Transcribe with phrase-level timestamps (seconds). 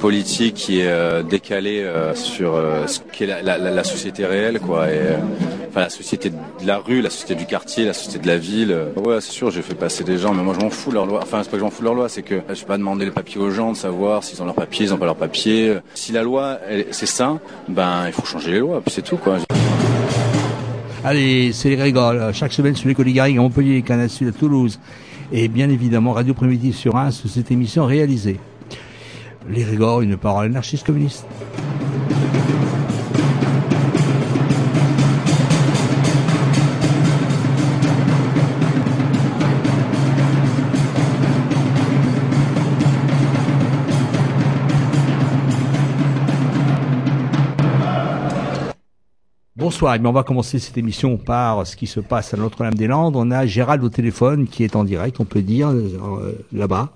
[0.00, 4.86] politique qui est euh, décalée euh, sur euh, ce qu'est la, la, société réelle, quoi.
[5.68, 8.76] Enfin, la société de la rue, la société du quartier, la société de la ville.
[8.96, 11.06] Ouais, c'est sûr, j'ai fait passer des gens, mais moi, je m'en fous de leur
[11.06, 11.20] loi.
[11.22, 12.78] Enfin, c'est pas que je m'en fous de leur loi, c'est que je vais pas
[12.78, 15.16] demander les papiers aux gens de savoir s'ils ont leurs papiers, ils ont pas leurs
[15.16, 15.76] papiers.
[15.94, 16.58] Si la loi,
[16.90, 19.36] c'est ça, ben, il faut changer les lois, puis c'est tout, quoi.
[21.04, 24.80] Allez, c'est les Grégoles, chaque semaine sur l'école Garrigues à Montpellier, Canal à Toulouse.
[25.32, 28.38] Et bien évidemment, Radio Primitive sur 1, cette émission réalisée.
[29.58, 31.26] Grégoles, une parole anarchiste communiste.
[49.56, 53.14] Bonsoir, on va commencer cette émission par ce qui se passe à Notre-Dame-des-Landes.
[53.14, 56.90] On a Gérald au téléphone qui est en direct, on peut dire, euh, là-bas.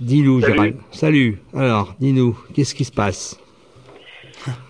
[0.00, 0.78] Dis-nous, Gérald.
[0.92, 1.38] Salut.
[1.54, 3.38] Alors, dis-nous, qu'est-ce qui se passe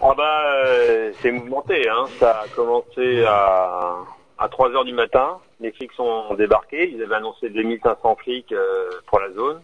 [0.01, 1.89] Ah bah, euh, c'est mouvementé.
[1.89, 2.07] Hein.
[2.19, 3.99] Ça a commencé à,
[4.39, 5.39] à 3 heures du matin.
[5.61, 6.91] Les flics sont débarqués.
[6.91, 9.61] Ils avaient annoncé 2500 flics euh, pour la zone.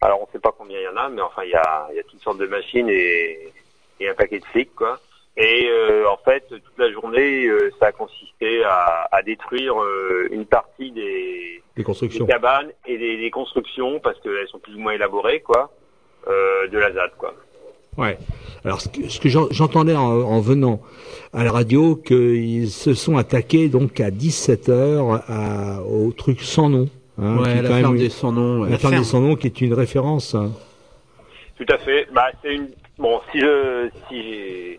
[0.00, 1.88] Alors, on ne sait pas combien il y en a, mais enfin, il y a,
[1.92, 3.52] y a toutes sortes de machines et,
[3.98, 5.00] et un paquet de flics, quoi.
[5.40, 10.26] Et euh, en fait, toute la journée, euh, ça a consisté à, à détruire euh,
[10.32, 12.24] une partie des, Des constructions.
[12.26, 15.70] des cabanes et des, des constructions parce qu'elles sont plus ou moins élaborées, quoi,
[16.26, 17.34] euh, de la ZAD, quoi.
[17.96, 18.18] Ouais.
[18.64, 20.80] Alors, ce que, ce que j'en- j'entendais en, en venant
[21.32, 26.68] à la radio, qu'ils se sont attaqués donc à 17 heures à, au truc sans
[26.68, 26.88] nom.
[27.20, 28.70] hein, Ouais, qui est la quand même ferme des sans-noms, ouais.
[28.70, 29.02] La ferme Ferme.
[29.04, 30.34] des sans nom qui est une référence.
[30.34, 30.50] hein.
[31.56, 32.08] Tout à fait.
[32.12, 32.68] Bah, c'est une.
[32.98, 34.78] Bon, si je, si,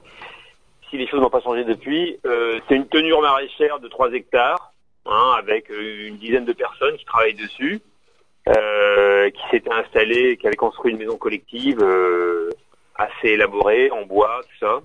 [0.90, 4.74] si les choses n'ont pas changé depuis, euh, c'est une tenure maraîchère de 3 hectares,
[5.06, 7.82] hein, avec euh, une dizaine de personnes qui travaillent dessus,
[8.48, 12.50] euh, qui s'étaient installées, qui avaient construit une maison collective euh,
[12.96, 14.82] assez élaborée, en bois, tout ça,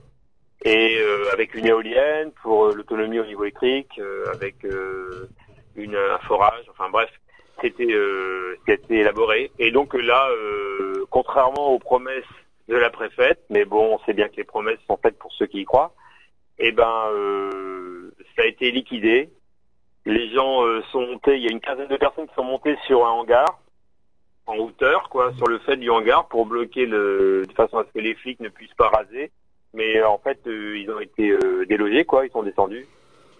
[0.64, 0.98] et
[1.32, 4.00] avec une éolienne pour l'autonomie au niveau électrique,
[4.32, 7.10] avec un forage, enfin bref,
[7.60, 7.92] c'était
[8.88, 9.50] élaboré.
[9.58, 10.26] Et donc là,
[11.10, 12.24] contrairement aux promesses
[12.68, 15.46] de la préfète, mais bon, on sait bien que les promesses sont faites pour ceux
[15.46, 15.94] qui y croient,
[16.58, 19.30] eh ben, euh, ça a été liquidé.
[20.06, 22.76] Les gens euh, sont montés, il y a une quinzaine de personnes qui sont montées
[22.86, 23.60] sur un hangar,
[24.46, 27.92] en hauteur, quoi, sur le fait du hangar pour bloquer le, de façon à ce
[27.92, 29.30] que les flics ne puissent pas raser.
[29.72, 32.86] Mais euh, en fait, euh, ils ont été euh, délogés, quoi, ils sont descendus.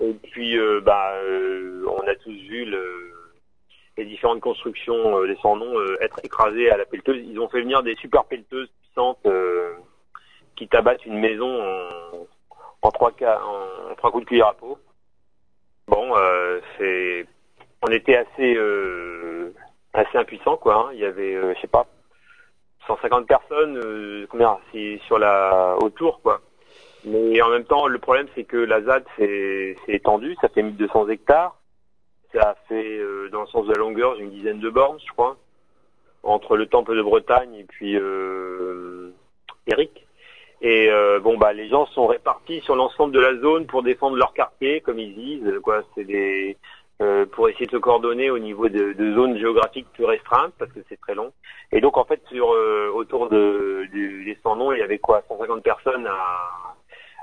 [0.01, 1.13] Et puis, bah,
[1.87, 3.15] on a tous vu le,
[3.97, 7.23] les différentes constructions, euh, les sans noms, euh, être écrasées à la pelleteuse.
[7.25, 9.75] Ils ont fait venir des super pelleteuses euh,
[10.57, 12.27] qui tabattent une maison en,
[12.83, 14.79] en trois cas, en, trois coups de cuillère à peau.
[15.89, 17.27] Bon, euh, c'est,
[17.83, 19.53] on était assez, euh,
[19.93, 20.77] assez impuissants, quoi.
[20.77, 20.91] hein.
[20.93, 21.87] Il y avait, je sais pas,
[22.87, 26.41] 150 personnes, combien, c'est sur la autour, quoi.
[27.05, 31.09] Mais en même temps, le problème, c'est que la ZAD s'est étendue, ça fait 1200
[31.09, 31.57] hectares.
[32.33, 33.01] Ça fait,
[33.31, 35.37] dans le sens de la longueur, une dizaine de bornes, je crois,
[36.25, 39.11] entre le temple de Bretagne et puis euh,
[39.67, 40.07] Eric.
[40.61, 44.17] Et euh, bon, bah, les gens sont répartis sur l'ensemble de la zone pour défendre
[44.17, 45.61] leur quartier, comme ils disent.
[45.63, 46.57] Quoi, c'est des
[47.03, 50.71] euh, pour essayer de se coordonner au niveau de, de zones géographiques plus restreintes, parce
[50.73, 51.33] que c'est très long.
[51.73, 54.99] Et donc, en fait, sur euh, autour de, du, des 100 noms, il y avait
[54.99, 56.77] quoi, 150 personnes à,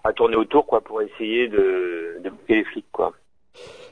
[0.04, 3.14] à tourner autour, quoi, pour essayer de, de les flics, quoi.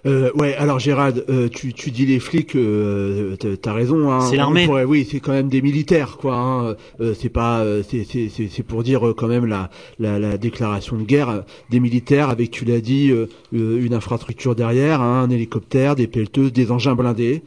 [0.06, 4.10] Euh, ouais, alors Gérald, euh, tu, tu dis les flics, euh, t'as- raison.
[4.10, 4.66] Hein, C'est l'armée.
[4.88, 6.36] Oui, c'est quand même des militaires, quoi.
[6.38, 9.69] Hein, euh, c'est pas, euh, c'est c'est c'est c'est pour dire quand même la,
[10.00, 11.39] la la déclaration de guerre euh,
[11.69, 13.12] des militaires avec, tu l'as dit,
[13.51, 17.42] une infrastructure derrière, hein, un hélicoptère, des pelleteuses, des engins blindés.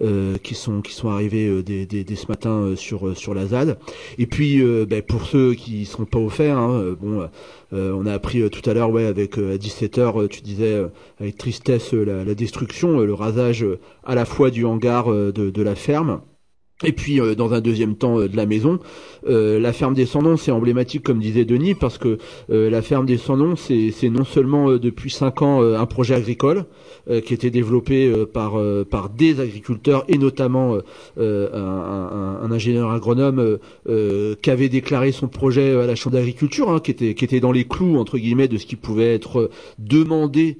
[0.00, 3.34] Euh, qui sont qui sont arrivés euh, dès, dès, dès ce matin euh, sur sur
[3.34, 3.78] la ZAD.
[4.18, 7.28] Et puis ben, pour ceux qui sont pas fait hein, bon
[7.72, 10.82] on a appris tout à l'heure ouais avec à 17h tu disais
[11.20, 13.66] avec tristesse la, la destruction, le rasage
[14.04, 16.20] à la fois du hangar de, de la ferme
[16.84, 18.78] Et puis euh, dans un deuxième temps euh, de la maison,
[19.28, 23.04] euh, la ferme des sans noms c'est emblématique comme disait Denis parce que la ferme
[23.04, 26.64] des sans noms c'est non seulement depuis cinq ans un projet agricole
[27.24, 28.58] qui était développé par
[28.90, 30.76] par des agriculteurs et notamment
[31.18, 36.80] un, un, un, ingénieur agronome qui avait déclaré son projet à la chambre d'agriculture, hein,
[36.80, 40.58] qui était qui était dans les clous entre guillemets de ce qui pouvait être demandé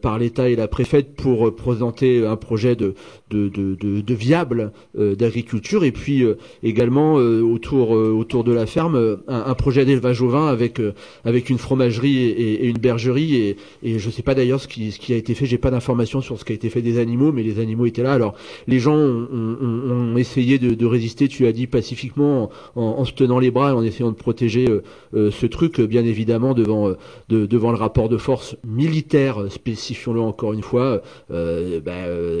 [0.00, 2.94] par l'État et la préfète pour présenter un projet de
[3.30, 5.47] de, de, de, de viable d'agriculture
[5.82, 10.28] et puis euh, également euh, autour euh, autour de la ferme un, projet d'élevage au
[10.28, 10.80] vin avec
[11.24, 14.98] avec une fromagerie et, une bergerie et, et je sais pas d'ailleurs ce qui ce
[14.98, 17.32] qui a été fait j'ai pas d'informations sur ce qui a été fait des animaux
[17.32, 18.12] mais les animaux étaient là.
[18.12, 18.34] Alors
[18.66, 23.70] les gens ont, essayé de, résister tu as dit pacifiquement en, se tenant les bras
[23.70, 24.66] et en essayant de protéger
[25.12, 26.92] ce truc bien évidemment devant
[27.28, 31.92] devant le rapport de force militaire spécifions-le encore une fois bah,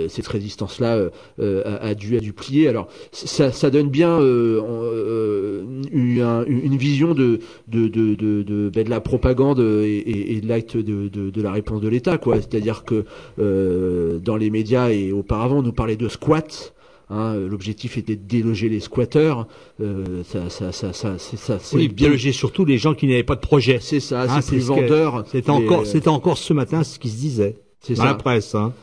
[0.08, 0.98] cette résistance là
[1.40, 2.68] a, a dû a dû plier.
[2.68, 8.88] Alors ça, ça, donne bien euh, euh, une, vision de de, de, de, de, ben,
[8.88, 12.36] la propagande et, et de l'acte de, de, la réponse de l'État, quoi.
[12.36, 13.04] C'est-à-dire que
[13.38, 16.74] euh, dans les médias et auparavant, on nous parlait de squat.
[17.10, 19.46] Hein, L'objectif était de déloger les squatteurs.
[19.80, 23.40] Euh, ça, ça, ça, ça, ça oui, déloger surtout les gens qui n'avaient pas de
[23.40, 23.78] projet.
[23.80, 25.24] C'est ça, hein, c'est plus vendeur.
[25.26, 27.56] C'était encore, c'était encore ce matin ce qui se disait
[27.96, 28.54] dans la presse.
[28.54, 28.74] Hein.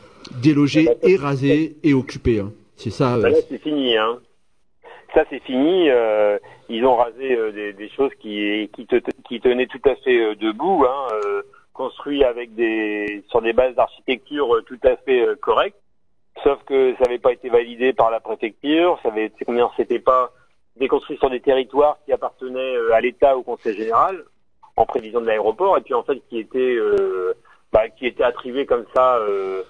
[0.42, 2.40] Déloger, éraser et occuper.
[2.40, 2.52] Hein.
[2.76, 3.18] C'est ça.
[3.18, 3.96] Bah là, c'est fini.
[3.96, 4.18] Hein.
[5.14, 5.88] Ça, c'est fini.
[5.88, 6.38] Euh,
[6.68, 8.96] ils ont rasé euh, des, des, choses qui, qui, te,
[9.28, 11.42] qui tenaient tout à fait euh, debout, hein, euh,
[11.72, 15.78] construits avec des, sur des bases d'architecture tout à fait correctes.
[16.42, 18.98] Sauf que ça n'avait pas été validé par la préfecture.
[19.02, 19.32] Ça avait,
[19.76, 20.32] c'était pas
[20.76, 24.22] déconstruit sur des territoires qui appartenaient à l'État au Conseil général
[24.76, 26.76] en prévision de l'aéroport et puis en fait qui était
[27.72, 29.62] bah, qui était attribué comme ça euh, euh,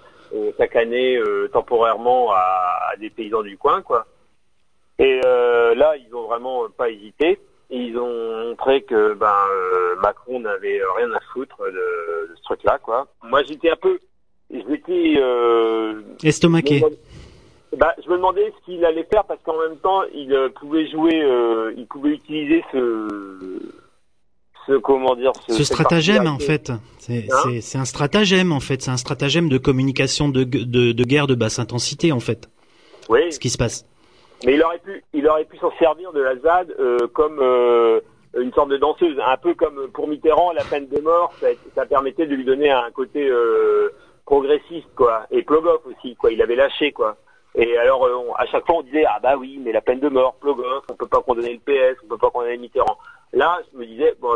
[0.57, 4.05] chaque année euh, temporairement à, des paysans du coin, quoi.
[4.99, 7.39] Et euh, là, ils ont vraiment pas hésité.
[7.69, 9.33] Ils ont montré que ben
[10.01, 13.07] Macron n'avait rien à foutre de, ce truc-là, quoi.
[13.23, 13.99] Moi, j'étais un peu,
[14.49, 16.81] j'étais euh, estomaqué.
[17.75, 21.21] Bah, je me demandais ce qu'il allait faire parce qu'en même temps, il pouvait jouer,
[21.75, 23.07] il pouvait utiliser ce
[24.83, 26.69] comment dire ce, stratagème en fait.
[26.69, 28.81] Hein c'est un stratagème en fait.
[28.81, 32.49] C'est un stratagème de communication de, de, de, guerre de basse intensité en fait.
[33.09, 33.31] Oui.
[33.31, 33.85] Ce qui se passe.
[34.45, 38.01] Mais il aurait pu il aurait pu s'en servir de la ZAD euh, comme euh,
[38.37, 39.17] une sorte de danseuse.
[39.25, 42.69] Un peu comme pour Mitterrand la peine de mort ça, ça permettait de lui donner
[42.69, 43.89] un côté euh,
[44.25, 45.25] progressiste quoi.
[45.31, 46.31] Et Plogov aussi quoi.
[46.31, 47.17] Il avait lâché quoi.
[47.59, 50.35] Et alors, à chaque fois, on disait ah bah oui, mais la peine de mort,
[50.35, 52.97] Plogov, on peut pas condamner le PS, on peut pas condamner Mitterrand.
[53.33, 54.35] Là, je me disais, bon,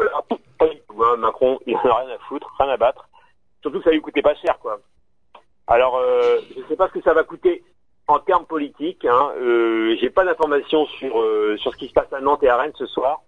[0.60, 3.08] hein, Macron, il en a rien à foutre, rien à battre.
[3.62, 4.80] Surtout que ça lui coûtait pas cher, quoi.
[5.68, 7.64] Alors, euh, je sais pas ce que ça va coûter
[8.08, 9.06] en termes politiques.
[9.06, 9.32] Hein.
[9.38, 12.58] Euh, J'ai pas d'informations sur euh, sur ce qui se passe à Nantes et à
[12.58, 13.22] Rennes ce soir.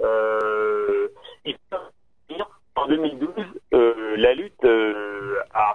[0.00, 1.08] Euh,
[1.44, 1.78] il faut
[2.28, 3.30] dire, en 2012,
[3.74, 4.94] euh, la lutte hein,
[5.52, 5.74] a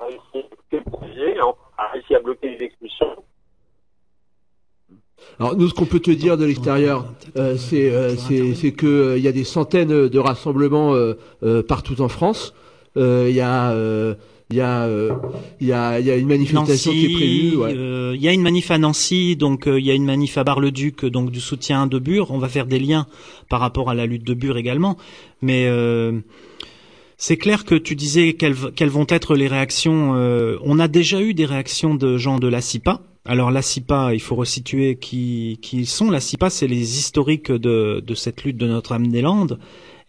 [1.92, 3.24] réussi à bloquer les expulsions.
[5.40, 7.06] Alors nous, ce qu'on peut te dire de l'extérieur,
[7.38, 10.96] euh, c'est euh, c'est que euh, il y a des centaines de rassemblements
[11.68, 12.54] partout en France.
[12.96, 14.16] Il y a
[14.50, 14.90] il y a
[15.60, 18.16] il y a il y a une manifestation qui est prévue.
[18.16, 21.06] Il y a une manif à Nancy, donc il y a une manif à Bar-le-Duc,
[21.06, 22.32] donc du soutien de Bure.
[22.32, 23.06] On va faire des liens
[23.50, 24.98] par rapport à la lutte de Bure également,
[25.42, 25.70] mais
[27.20, 30.14] c'est clair que tu disais quelles, quelles vont être les réactions.
[30.64, 34.22] on a déjà eu des réactions de gens de la CIPA alors la CIPA, il
[34.22, 36.10] faut resituer qui, qui sont.
[36.10, 39.60] La CIPA, c'est les historiques de, de cette lutte de Notre-Dame-des-Landes.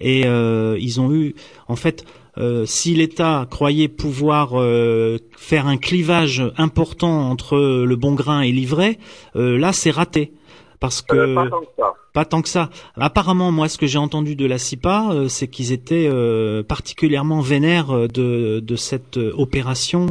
[0.01, 1.35] Et euh, ils ont eu,
[1.67, 2.05] en fait,
[2.39, 8.53] euh, si l'État croyait pouvoir euh, faire un clivage important entre le bon grain et
[8.53, 8.99] l'ivraie,
[9.35, 10.33] là c'est raté
[10.81, 11.35] parce que
[12.19, 12.69] pas tant que ça.
[12.99, 17.41] Apparemment, moi, ce que j'ai entendu de la CIPA, euh, c'est qu'ils étaient euh, particulièrement
[17.41, 20.07] vénères euh, de, de cette opération.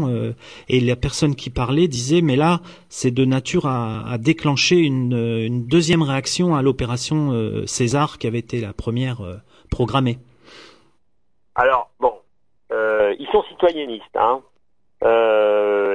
[0.69, 2.59] et la personne qui parlait disait, mais là,
[2.89, 7.33] c'est de nature à, à déclencher une, une, deuxième réaction à l'opération
[7.65, 9.17] César, qui avait été la première
[9.69, 10.19] programmée.
[11.55, 12.13] Alors, bon,
[12.71, 14.41] ils sont citoyennistes, hein.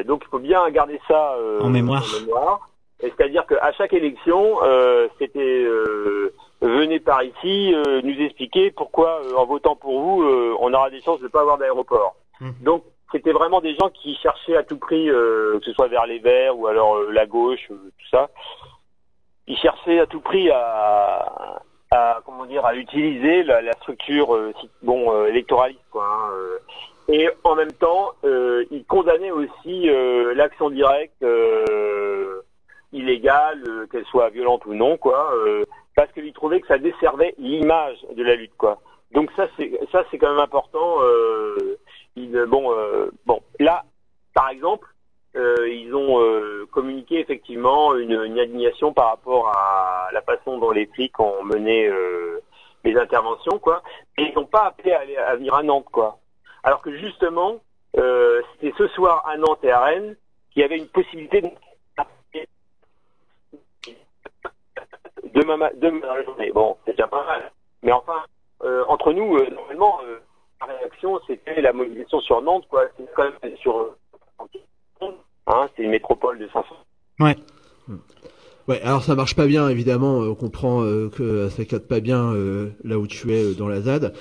[0.07, 2.05] donc il faut bien garder ça en mémoire.
[2.05, 2.72] En mémoire.
[3.03, 9.45] C'est-à-dire qu'à chaque élection, euh, c'était euh, venez par ici euh, nous expliquer pourquoi en
[9.45, 10.25] votant pour vous,
[10.61, 12.15] on aura des chances de ne pas avoir d'aéroport.
[12.41, 12.51] Mmh.
[12.61, 16.21] Donc c'était vraiment des gens qui cherchaient à tout prix, que ce soit vers les
[16.21, 18.31] Verts ou alors la gauche, tout ça.
[19.49, 24.39] Ils cherchaient à tout prix à, à comment dire, à utiliser la, la structure
[24.83, 26.07] bon électoraliste quoi.
[26.07, 26.31] Hein,
[27.09, 29.91] et en même temps, ils condamnaient aussi
[30.35, 31.23] l'action directe
[32.93, 35.65] illégale, euh, qu'elle soit violente ou non, quoi, euh,
[35.97, 38.81] parce qu'il trouvait que ça desservait l'image de la lutte, quoi.
[39.13, 40.97] Donc ça, c'est ça, c'est quand même important.
[41.03, 41.79] Euh,
[42.17, 42.75] il, bon,
[43.27, 43.85] bon, là,
[44.35, 44.89] par exemple,
[45.35, 46.19] ils ont
[46.71, 51.91] communiqué effectivement une, indignation par rapport à la façon dont les flics ont mené
[52.85, 53.83] les interventions, quoi.
[54.17, 56.19] Et ils n'ont pas appelé à, venir à Nantes, quoi.
[56.63, 57.61] Alors que justement,
[57.95, 60.17] c'était ce soir à Nantes et à Rennes
[60.53, 61.49] qu'il y avait une possibilité de
[65.53, 66.51] demain, ma- demain dans la journée.
[66.53, 67.53] Bon, c'est déjà pas mal.
[67.83, 68.23] Mais enfin,
[68.65, 70.19] euh, entre nous, euh, normalement, euh,
[70.61, 72.85] la réaction, c'était la mobilisation sur Nantes, quoi.
[72.97, 73.95] C'est quand même sur...
[75.47, 76.67] Hein, c'est une métropole de 500.
[78.69, 80.19] Ouais, alors ça marche pas bien, évidemment.
[80.19, 82.33] On comprend que ça capte pas bien
[82.85, 84.15] là où tu es dans la ZAD.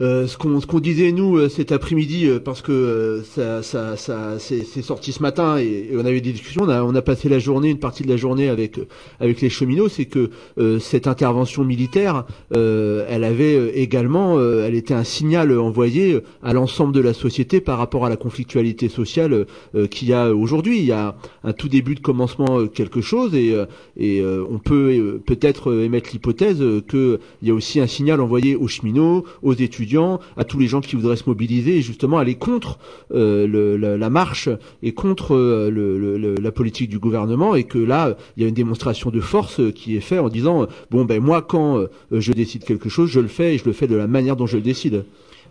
[0.00, 4.38] Euh, ce qu'on qu'on disait nous euh, cet après-midi, euh, parce que ça ça ça
[4.38, 6.62] c'est sorti ce matin et, et on avait des discussions.
[6.64, 8.78] On a on a passé la journée, une partie de la journée avec
[9.18, 10.30] avec les cheminots, c'est que
[10.80, 17.14] cette intervention militaire, elle avait également, elle était un signal envoyé à l'ensemble de la
[17.14, 19.46] société par rapport à la conflictualité sociale
[19.90, 20.78] qu'il y a aujourd'hui.
[20.78, 23.54] Il y a un tout début de commencement quelque chose et
[23.96, 28.56] et on peut peut-être émettre l'hypothèse euh, que il y a aussi un signal envoyé
[28.56, 29.87] aux cheminots, aux étudiants,
[30.36, 32.78] à tous les gens qui voudraient se mobiliser et justement aller contre
[33.12, 34.48] euh, la, marche
[34.82, 39.10] et contre euh, la politique du gouvernement et que là il y a une démonstration
[39.10, 42.88] de force euh, qui est faite en disant bon ben moi quand je décide quelque
[42.88, 45.04] chose je le fais et je le fais de la manière dont je le décide.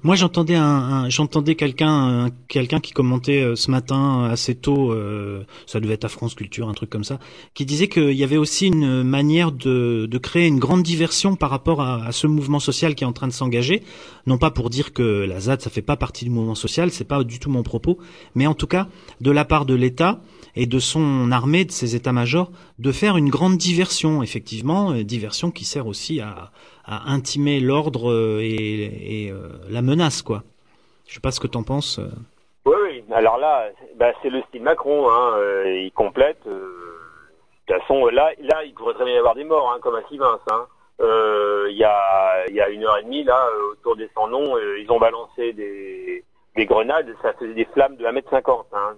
[0.04, 4.54] Moi, j'entendais un, un- j'entendais quelqu'un, un- quelqu'un qui commentait euh, ce matin euh, assez
[4.56, 7.20] tôt, euh, ça devait être à France Culture, un truc comme ça,
[7.56, 11.50] qui disait qu'il y avait aussi une manière de, de créer une grande diversion par
[11.50, 13.82] rapport à, à ce mouvement social qui est en train de s'engager.
[14.28, 17.04] Non pas pour dire que la ZAD ça fait pas partie du mouvement social, c'est
[17.06, 17.98] pas du tout mon propos,
[18.36, 18.88] mais en tout cas
[19.20, 20.22] de la part de l'État
[20.56, 25.52] et de son armée, de ses états-majors, de faire une grande diversion, effectivement, euh, diversion
[25.52, 26.52] qui sert aussi à,
[26.88, 30.44] à intimer l'ordre et, et, euh, la menace, quoi.
[31.08, 32.00] Je sais pas ce que t'en penses.
[32.00, 32.10] euh.
[32.66, 33.04] Oui, oui.
[33.14, 35.10] Alors là, bah, c'est le style Macron.
[35.10, 35.34] Hein.
[35.38, 36.40] euh, il complète.
[36.46, 36.62] de
[37.68, 40.02] toute façon, là, là, il pourrait très bien y avoir des morts, hein, comme à
[40.10, 40.40] Sivins.
[40.52, 40.66] Hein.
[41.02, 44.56] Euh, Il y, a, y a une heure et demie, là, autour des 100 noms,
[44.58, 46.24] euh, ils ont balancé des,
[46.56, 47.14] des grenades.
[47.22, 48.66] Ça faisait des flammes de 1m50.
[48.74, 48.96] Hein.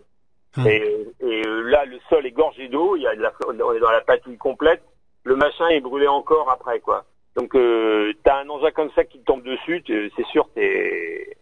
[0.58, 0.62] Ah.
[0.70, 2.96] Et, et là, le sol est gorgé d'eau.
[2.96, 4.82] Il y a de la, on est dans la patouille complète.
[5.24, 7.04] Le machin est brûlé encore après, quoi.
[7.40, 11.38] Donc, euh, t'as un engin comme ça qui te tombe dessus, c'est sûr, t'es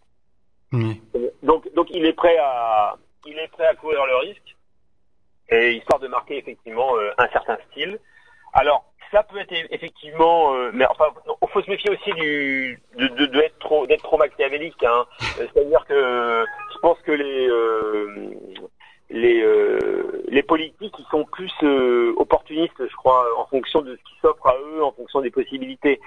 [1.42, 2.94] donc, donc il est prêt à,
[3.26, 4.56] il est prêt à courir le risque,
[5.48, 7.98] et histoire de marquer effectivement euh, un certain style.
[8.52, 13.08] Alors, ça peut être effectivement, euh, mais enfin, il faut se méfier aussi du, de,
[13.08, 14.84] de, de être trop, d'être trop machiavélique.
[14.84, 15.04] Hein.
[15.40, 18.30] Euh, C'est-à-dire que je pense que les, euh,
[19.10, 24.02] les, euh, les politiques, ils sont plus euh, opportunistes, je crois, en fonction de ce
[24.02, 26.00] qui s'offre à eux, en fonction des possibilités.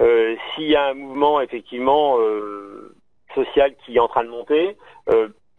[0.00, 2.16] Euh, S'il y a un mouvement effectivement
[3.34, 4.76] social qui est en train de monter,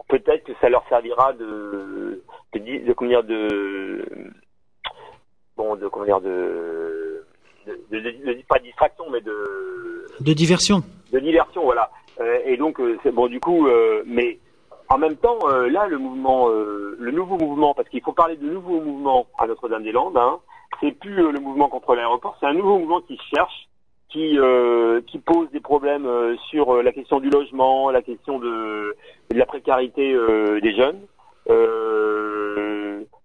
[0.07, 4.03] peut-être que ça leur servira de, de, de comment dire de
[5.55, 7.23] bon de comment dire de
[7.67, 10.81] de, de, de- de- pas de distraction mais de De diversion.
[11.11, 11.91] de diversion voilà
[12.45, 13.67] et donc c'est bon du coup
[14.05, 14.39] mais
[14.89, 18.35] en même temps euh, là le mouvement euh, le nouveau mouvement parce qu'il faut parler
[18.35, 20.39] de nouveau mouvement à Notre-Dame-des-Landes hein,
[20.81, 23.69] c'est plus euh, le mouvement contre l'aéroport c'est un nouveau mouvement qui cherche
[24.09, 28.39] qui euh, qui pose des problèmes euh, sur euh, la question du logement, la question
[28.39, 28.95] de,
[29.29, 30.13] de la précarité
[30.61, 30.99] des jeunes,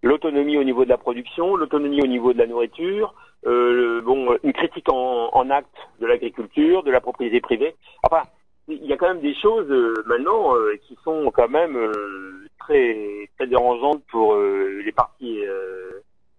[0.03, 4.93] l'autonomie au niveau de la production, l'autonomie au niveau de la nourriture, bon une critique
[4.93, 7.75] en, en acte de l'agriculture, de la propriété privée.
[8.03, 8.23] Enfin,
[8.69, 12.49] il y a quand même des choses euh, maintenant euh, qui sont quand même euh,
[12.59, 15.41] très très dérangeantes pour les partis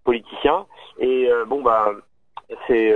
[0.04, 0.66] politiciens.
[1.00, 1.92] Et bon bah
[2.68, 2.94] c'est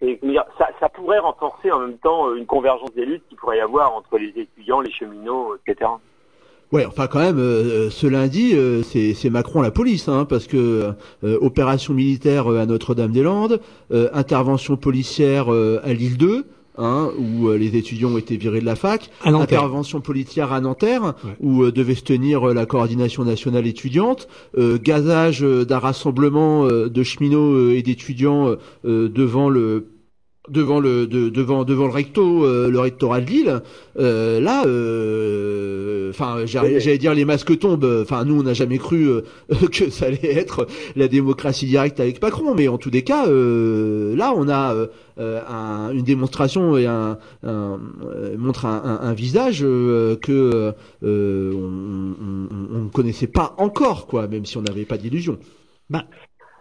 [0.00, 4.18] ça, pourrait renforcer en même temps une convergence des luttes qu'il pourrait y avoir entre
[4.18, 5.90] les étudiants, les cheminots, etc.
[6.72, 8.54] Ouais, enfin quand même, ce lundi,
[8.84, 10.92] c'est Macron la police, hein, parce que
[11.22, 16.46] opération militaire à Notre-Dame-des-Landes, intervention policière à l'île 2,
[16.78, 20.60] hein, où euh, les étudiants ont été virés de la fac, À intervention policière à
[20.60, 21.36] Nanterre, Ouais.
[21.40, 24.28] où euh, devait se tenir euh, la coordination nationale étudiante,
[24.58, 28.54] euh, gazage d'un rassemblement euh, de cheminots et d'étudiants
[28.84, 29.86] devant le
[30.48, 33.62] devant le de- devant devant le recto euh, le rectorat de Lille
[33.98, 38.00] euh, là euh, enfin j'allais j'allais dire les masques tombent.
[38.02, 39.22] Enfin nous on n'a jamais cru euh,
[39.72, 42.54] que ça allait être la démocratie directe avec Macron.
[42.54, 44.86] Mais en tous les cas euh, là on a euh,
[45.18, 50.72] euh, un- une démonstration et un, un- euh, montre un, un- un visage euh, que
[51.02, 54.98] euh, on, on- on- on ne connaissait pas encore quoi même si on n'avait pas
[54.98, 55.38] d'illusion.
[55.88, 56.04] Bah,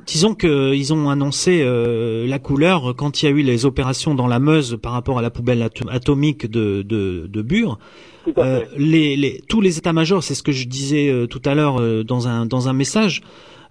[0.06, 4.28] disons qu'ils ont annoncé euh, la couleur quand il y a eu les opérations dans
[4.28, 7.80] la Meuse par rapport à la poubelle atomique de, de, de Bure.
[8.38, 11.80] Euh, les, les, tous les états-majors, c'est ce que je disais euh, tout à l'heure
[11.80, 13.22] euh, dans un dans un message.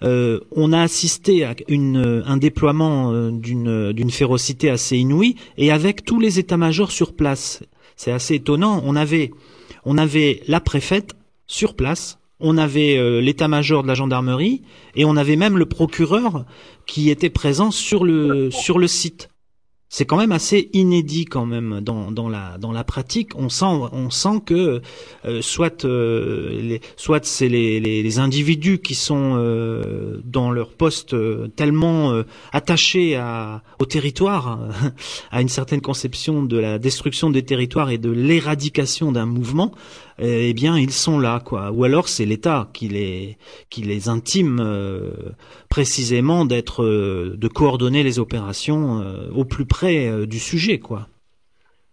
[0.02, 6.20] on a assisté à une, un déploiement d'une d'une férocité assez inouïe et avec tous
[6.20, 7.62] les états-majors sur place.
[7.96, 8.82] C'est assez étonnant.
[8.84, 9.30] On avait
[9.84, 11.14] on avait la préfète
[11.46, 14.62] sur place on avait euh, l'état-major de la gendarmerie
[14.94, 16.44] et on avait même le procureur
[16.86, 19.28] qui était présent sur le sur le site
[19.94, 23.30] c'est quand même assez inédit quand même dans, dans la dans la pratique.
[23.36, 24.82] On sent on sent que
[25.24, 31.14] euh, soit euh, les, soit c'est les, les, individus qui sont euh, dans leur poste
[31.54, 33.22] tellement attachés
[33.78, 34.58] au territoire,
[35.30, 39.70] à une certaine conception de la destruction des territoires et de l'éradication d'un mouvement,
[40.18, 41.70] eh bien ils sont là quoi.
[41.70, 43.36] Ou alors c'est l'État qui les
[43.70, 44.62] qui les intime
[45.68, 49.02] précisément d'être de coordonner les opérations
[49.34, 51.06] au plus près euh, du sujet, quoi.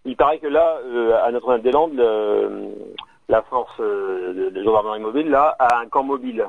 [0.05, 2.01] Il paraît que là, euh, à Notre-Dame-des-Landes,
[3.29, 6.45] la force euh, de, gendarmerie mobile là a un camp mobile.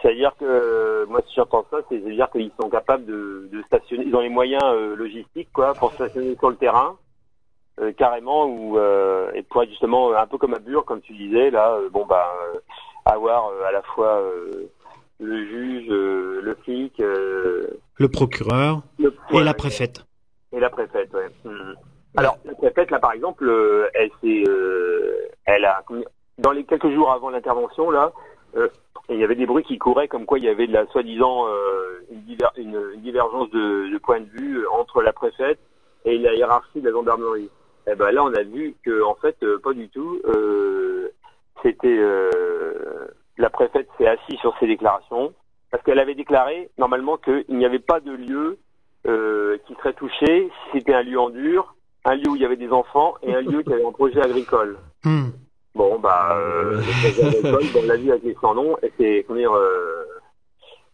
[0.00, 4.14] C'est-à-dire que moi, si j'entends ça, c'est à dire qu'ils sont capables de, stationner, ils
[4.14, 4.62] ont les moyens
[4.94, 6.96] logistiques quoi pour stationner sur le terrain.
[7.96, 8.78] Carrément ou
[9.34, 12.32] et pour être justement un peu comme à Bure comme tu disais là bon bah
[13.04, 14.22] avoir à la fois
[15.20, 18.80] le juge le flic le procureur
[19.30, 20.06] et la préfète
[20.52, 21.28] et la préfète, ouais.
[21.44, 21.74] Hmm.
[22.16, 25.84] Alors, la préfète, là, par exemple, euh, elle s'est, euh, elle a,
[26.38, 28.12] dans les quelques jours avant l'intervention, là,
[28.56, 28.68] euh,
[29.10, 31.46] il y avait des bruits qui couraient comme quoi il y avait de la soi-disant
[32.10, 35.60] une, une, divergence de, de, point de vue entre la préfète
[36.04, 37.50] et la hiérarchie de la gendarmerie.
[37.88, 40.20] Eh ben là, on a vu que en fait, pas du tout.
[41.62, 41.98] C'était
[43.38, 45.32] la préfète s'est assise sur ses déclarations
[45.70, 48.58] parce qu'elle avait déclaré normalement qu'il n'y avait pas de lieu
[49.06, 52.44] euh, qui serait touché si c'était un lieu en dur, un lieu où il y
[52.44, 54.78] avait des enfants et un lieu qui avait un projet agricole.
[55.04, 55.28] Hmm.
[55.74, 59.24] Bon, bah, euh, le projet agricole, on l'a vu avec les sans nom, et c'est,
[59.26, 60.04] comment dire, euh,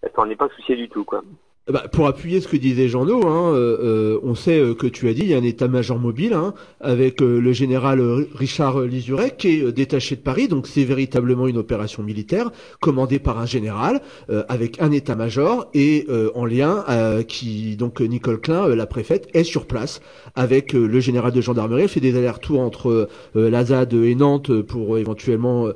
[0.03, 1.23] elle s'en est pas souciée du tout, quoi.
[1.71, 5.09] Bah, pour appuyer ce que disait Jean-No, hein, euh, euh, on sait euh, que tu
[5.09, 8.01] as dit, il y a un état-major mobile hein, avec le général
[8.35, 13.39] Richard Lisurek qui est détaché de Paris, donc c'est véritablement une opération militaire commandée par
[13.39, 14.01] un général
[14.49, 16.85] avec un état-major et en lien
[17.29, 20.01] qui donc Nicole Klein, la préfète, est sur place
[20.35, 21.83] avec le général de gendarmerie.
[21.83, 25.69] Elle fait des allers-retours entre la ZAD et Nantes pour éventuellement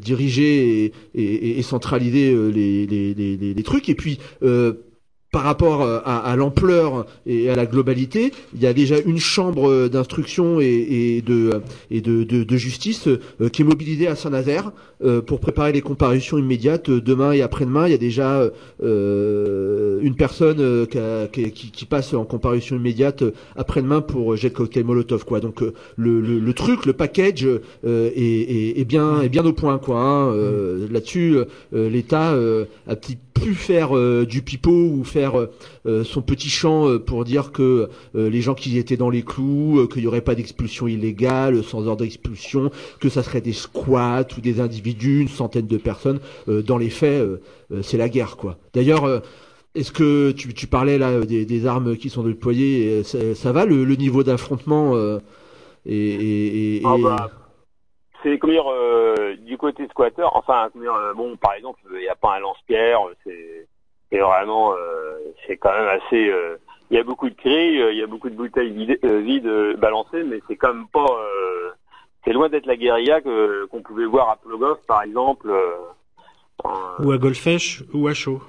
[0.00, 4.07] diriger et, et, centraliser les, les, les, les trucs et puis
[4.42, 4.72] euh,
[5.30, 9.88] par rapport euh, à, l'ampleur et à la globalité, il y a déjà une chambre
[9.88, 11.60] d'instruction et, de,
[11.90, 14.72] et de, justice euh, qui est mobilisée à Saint-Nazaire
[15.26, 17.86] pour préparer les comparutions immédiates demain et après-demain.
[17.86, 18.42] Il y a déjà
[18.82, 23.22] une personne qui, passe en comparution immédiate
[23.54, 25.24] après-demain pour jet Molotov.
[25.24, 25.38] Quoi.
[25.38, 25.62] Donc
[25.96, 27.46] le, truc, le package
[27.86, 29.78] est, bien, au point.
[29.78, 30.34] Quoi, hein.
[30.90, 31.36] Là-dessus,
[31.72, 32.34] l'État
[32.88, 32.96] a
[33.38, 35.46] plus faire euh, du pipeau ou faire euh,
[35.86, 40.02] euh, son petit chant pour dire que les gens qui étaient dans les clous, qu'il
[40.02, 44.60] n'y aurait pas d'expulsion illégale, sans ordre d'expulsion, que ça serait des squats ou des
[44.60, 46.20] individus, une centaine de personnes.
[46.46, 47.24] dans les faits,
[47.82, 48.58] c'est la guerre, quoi.
[48.74, 49.22] D'ailleurs.
[49.74, 54.94] Est-ce que tu, parlais là des, armes qui sont déployées ça, va le, niveau d'affrontement
[54.96, 57.28] ah bah,
[58.22, 62.40] c'est euh, du côté squatter enfin euh, bon par exemple il n'y a pas un
[62.40, 63.00] lance-pierre
[64.10, 66.32] c'est vraiment euh, c'est quand même assez
[66.90, 70.24] il y a beaucoup de cris il y a beaucoup de bouteilles vides, vides balancées
[70.24, 71.06] mais c'est quand même pas
[72.24, 75.52] c'est loin d'être la guérilla que qu'on pouvait voir à Plogoff par exemple
[76.98, 78.40] ou à Golfech ou à Chaud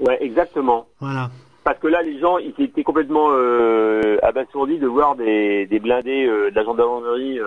[0.00, 0.86] ouais exactement.
[1.00, 1.30] Voilà.
[1.64, 6.26] Parce que là, les gens, ils étaient complètement euh, abasourdis de voir des, des blindés
[6.26, 7.38] de la gendarmerie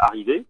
[0.00, 0.44] arriver.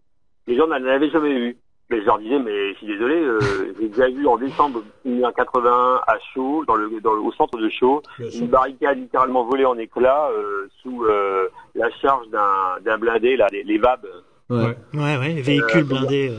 [0.47, 1.57] Les gens n'en avaient jamais vu.
[1.91, 3.39] Mais je leur disais, mais je suis désolé, euh,
[3.79, 8.01] j'ai déjà vu en décembre 1981 à Chaud, dans le, dans au centre de Chaud,
[8.17, 13.63] une barricade littéralement volée en éclats euh, sous euh, la charge d'un blindé, là, les,
[13.63, 14.07] les VAB.
[14.49, 16.31] Ouais, ouais, ouais véhicule blindé.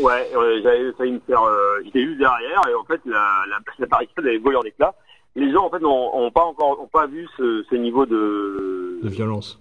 [0.00, 0.30] Ouais,
[0.62, 1.42] j'avais failli me faire.
[1.84, 4.94] J'étais juste derrière et en fait la, la, la barricade avait volé en éclats.
[5.36, 8.98] Les gens en fait n'ont pas encore, ont pas vu ce, ce niveau de.
[9.02, 9.60] De violence.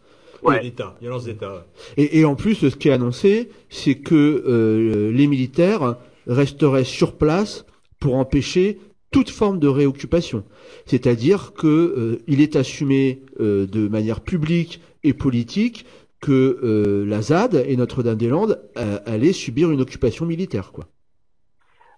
[1.97, 5.95] Et, et, en plus, ce qui est annoncé, c'est que euh, les militaires
[6.27, 7.65] resteraient sur place
[7.99, 8.79] pour empêcher
[9.11, 10.43] toute forme de réoccupation.
[10.85, 15.85] C'est-à-dire que euh, il est assumé euh, de manière publique et politique
[16.21, 20.89] que la ZAD et Notre-Dame-des-Landes allaient subir une occupation militaire, quoi.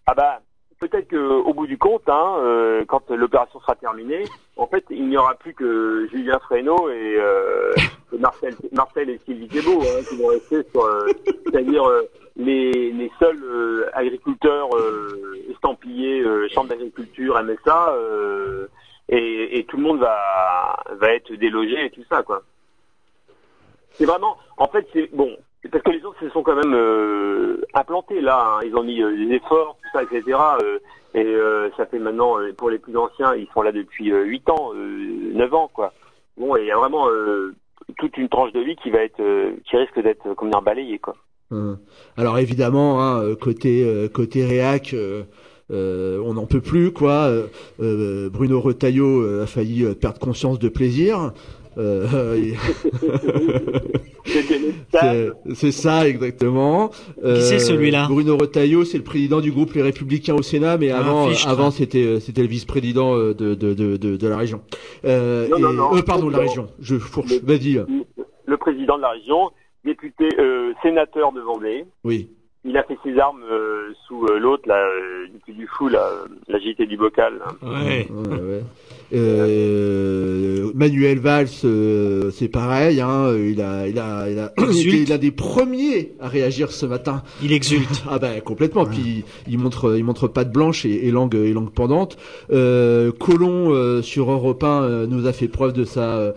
[0.05, 0.43] Ah bah,
[0.81, 4.23] peut-être qu'au bout du compte, hein, euh, quand l'opération sera terminée,
[4.57, 7.71] en fait, il n'y aura plus que Julien Fresneau et, euh,
[8.19, 11.07] Marcel, Marcel et Sylvie Thébault hein, qui vont rester sur, euh,
[11.45, 12.01] c'est-à-dire euh,
[12.35, 17.95] les, les seuls euh, agriculteurs euh, estampillés, chambre d'agriculture, MSA,
[19.09, 22.41] et, et tout le monde va, va être délogé et tout ça, quoi.
[23.93, 25.37] C'est vraiment, en fait, c'est bon,
[25.69, 28.57] parce que les autres se sont quand même euh, implantés là.
[28.57, 28.59] hein.
[28.65, 30.37] Ils ont mis euh, des efforts, tout ça, etc.
[30.63, 30.79] euh,
[31.13, 34.23] et euh, ça fait maintenant, euh, pour les plus anciens, ils sont là depuis euh,
[34.23, 35.93] 8 ans, euh, 9 ans, quoi.
[36.37, 37.53] Bon, et il y a vraiment euh,
[37.97, 40.61] toute une tranche de vie qui va être, euh, qui risque d'être euh, comme dire
[40.61, 41.15] balayée, quoi.
[41.51, 41.77] Hum.
[42.15, 45.23] Alors évidemment, hein, côté euh, côté réac, euh,
[45.69, 47.29] euh, on n'en peut plus quoi.
[47.81, 51.33] Euh, Bruno Retailleau a failli perdre conscience de plaisir.
[51.77, 52.05] Euh,
[55.53, 56.91] c'est ça exactement.
[57.23, 58.07] Euh, c'est, celui-là?
[58.09, 61.71] Bruno Retailleau, c'est le président du groupe Les Républicains au Sénat, mais Ah, avant, avant
[61.71, 64.61] c'était euh, c'était le vice-président euh, de, de, de, de, de la région.
[65.05, 65.95] Euh, Non, et- non, non.
[65.95, 66.67] euh, pardon, de la région.
[66.79, 67.31] Je fourche.
[67.31, 67.77] Le- Vas-y.
[67.77, 67.85] euh,
[68.45, 69.49] le président de la région,
[69.85, 71.85] député, euh, sénateur de Vendée.
[72.03, 72.29] Oui.
[72.63, 76.03] Il a fait ses armes euh, sous euh, l'autre, là, euh, du du Fou, là,
[76.05, 77.39] euh, la JT du bocal.
[77.39, 77.55] là.
[77.67, 78.07] Ouais.
[78.11, 78.63] Ouais, ouais.
[79.13, 83.01] Euh, Manuel Valls, euh, c'est pareil.
[83.01, 87.23] Hein, il a, il a, il a, était l'un des premiers à réagir ce matin.
[87.41, 88.03] Il exulte.
[88.09, 88.85] Ah ben complètement.
[88.85, 92.17] Puis il montre, il montre patte blanche et, et langue, et langue pendante.
[92.51, 96.33] Euh, Colomb euh, sur Europe 1 euh, nous a fait preuve de sa.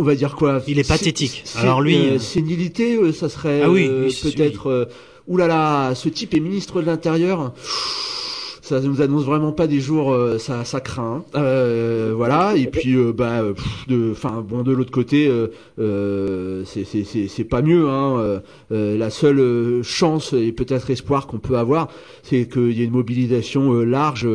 [0.00, 1.44] On va dire quoi Il est pathétique.
[1.56, 4.88] Alors lui, euh, euh, sénilité, euh, ça serait Ah oui, euh, peut-être.
[5.36, 7.52] là là, ce type est ministre de l'Intérieur.
[8.70, 11.24] Ça nous annonce vraiment pas des jours, euh, ça, craint.
[11.34, 12.54] Euh, voilà.
[12.54, 13.40] Et puis, euh, bah,
[13.88, 15.28] de, enfin, bon, de l'autre côté,
[15.76, 17.88] c'est, pas mieux.
[17.88, 18.40] Hein.
[18.70, 21.88] La seule chance et peut-être espoir qu'on peut avoir,
[22.22, 24.28] c'est qu'il y ait une mobilisation large,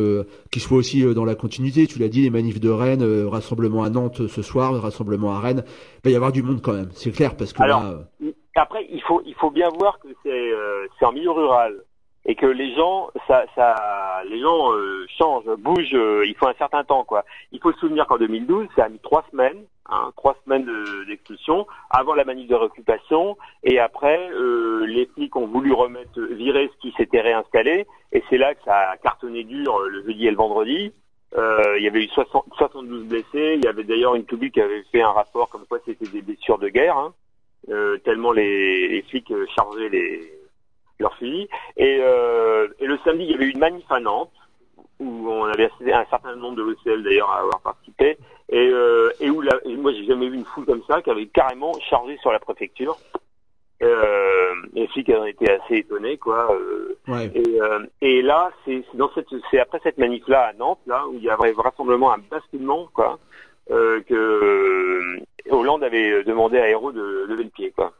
[0.50, 1.86] qui soit aussi dans la continuité.
[1.86, 5.64] Tu l'as dit, les manifs de Rennes, rassemblement à Nantes ce soir, rassemblement à Rennes.
[6.04, 6.90] Il va y avoir du monde quand même.
[6.92, 8.00] C'est clair parce que là,
[8.54, 11.74] Après, il faut, il faut bien voir que c'est en milieu rural
[12.26, 15.94] et que les gens, ça, ça, les gens euh, changent, bougent.
[15.94, 17.24] euh, il faut un certain temps, quoi.
[17.52, 21.04] Il faut se souvenir qu'en 2012, ça a mis trois semaines, hein, trois semaines de-
[21.04, 26.68] d'expulsion avant la manif de réoccupation et après, euh, les flics ont voulu remettre, virer
[26.74, 30.26] ce qui s'était réinstallé et c'est là que ça a cartonné dur euh, le jeudi
[30.26, 30.92] et le vendredi.
[31.36, 33.54] Euh, il y avait eu 60 72 blessés.
[33.56, 36.22] Il y avait d'ailleurs une publique qui avait fait un rapport comme quoi c'était des
[36.22, 36.96] blessures de guerre.
[36.96, 37.14] Hein
[37.68, 40.20] euh, tellement les, les flics chargeaient les,
[41.00, 41.48] leurs fusils.
[41.76, 44.32] Et, euh, et le samedi, il y avait eu une manif à Nantes,
[44.98, 48.16] où on avait assisté à un certain nombre de l'OCL d'ailleurs à avoir participé,
[48.48, 51.10] et, euh, et où la, et moi j'ai jamais vu une foule comme ça, qui
[51.10, 52.96] avait carrément chargé sur la préfecture.
[53.82, 56.50] Euh, les flics ont été assez étonnés, quoi.
[56.50, 57.30] euh, ouais.
[57.34, 61.14] et, euh, et là, c'est dans cette, c'est après cette manif-là à Nantes, là, où
[61.14, 63.18] il y avait vraisemblablement un basculement, quoi,
[63.70, 65.18] euh, que
[65.50, 67.92] Hollande avait demandé à Hérault de lever le pied, quoi.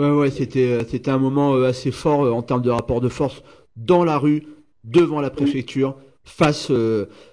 [0.00, 3.00] Ouais, ouais, c'était, euh, c'était un moment euh, assez fort euh, en termes de rapport
[3.02, 3.42] de force
[3.76, 4.44] dans la rue,
[4.84, 6.72] devant la préfecture, face,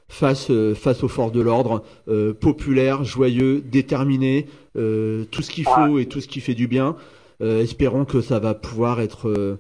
[0.10, 5.98] face, face aux forces de l'ordre, euh, populaire, joyeux, déterminé, euh, tout ce qu'il faut
[5.98, 6.96] et tout ce qui fait du bien.
[7.42, 9.58] Euh, espérons que ça va pouvoir être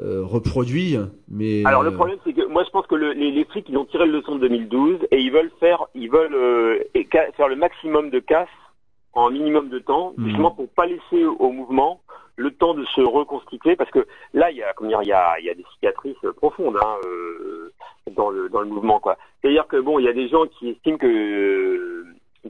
[0.00, 0.96] reproduit.
[1.28, 3.76] Mais Alors le problème, c'est que moi je pense que le- les, les flics ils
[3.76, 6.78] ont tiré le leçon de 2012 et ils veulent faire, ils veulent euh,
[7.36, 8.48] faire le maximum de casse
[9.14, 10.26] en minimum de temps, Mhm.
[10.26, 12.00] justement pour pas laisser au, mouvement
[12.36, 15.12] le temps de se reconstituer, parce que là il y a, comment dire, il y
[15.12, 17.72] a, il y a des cicatrices profondes hein, euh,
[18.16, 19.16] dans le dans le mouvement quoi.
[19.40, 22.06] C'est-à-dire que bon, il y a des gens qui estiment que euh,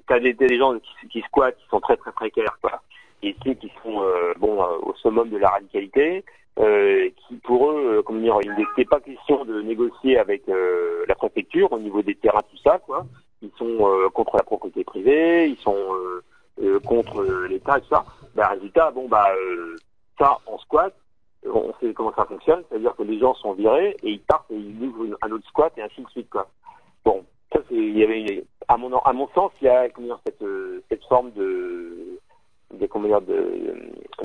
[0.06, 2.82] t'as des, des gens qui, qui squattent, qui sont très très précaires quoi.
[3.22, 6.22] Ils estiment qu'ils sont euh, bon euh, au summum de la radicalité
[6.58, 11.04] euh, qui pour eux, euh, comment dire, il n'était pas question de négocier avec euh,
[11.08, 13.06] la préfecture au niveau des terrains, tout ça, quoi.
[13.42, 15.76] Ils sont euh, contre la propriété privée, ils sont
[16.84, 18.04] contre euh, l'État, et tout ça.
[18.34, 19.76] Ben, résultat, bon bah euh,
[20.18, 20.94] ça, on squat,
[21.46, 24.56] on sait comment ça fonctionne, c'est-à-dire que les gens sont virés et ils partent et
[24.56, 26.48] ils ouvrent un autre squat et ainsi de suite, quoi.
[27.04, 30.08] Bon, ça c'est, il y avait, à mon à mon sens, il y a comment
[30.08, 32.18] dire, cette euh, cette forme de
[32.74, 33.76] dire, de,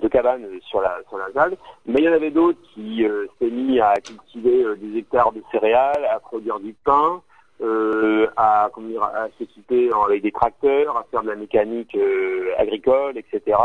[0.02, 1.58] de cabanes sur la sur la ZAD.
[1.86, 5.32] Mais il y en avait d'autres qui euh, s'étaient mis à cultiver euh, des hectares
[5.32, 7.22] de céréales, à produire du pain,
[7.62, 12.52] euh, à comment dire, à s'équiper avec des tracteurs, à faire de la mécanique euh,
[12.58, 13.58] agricole, etc.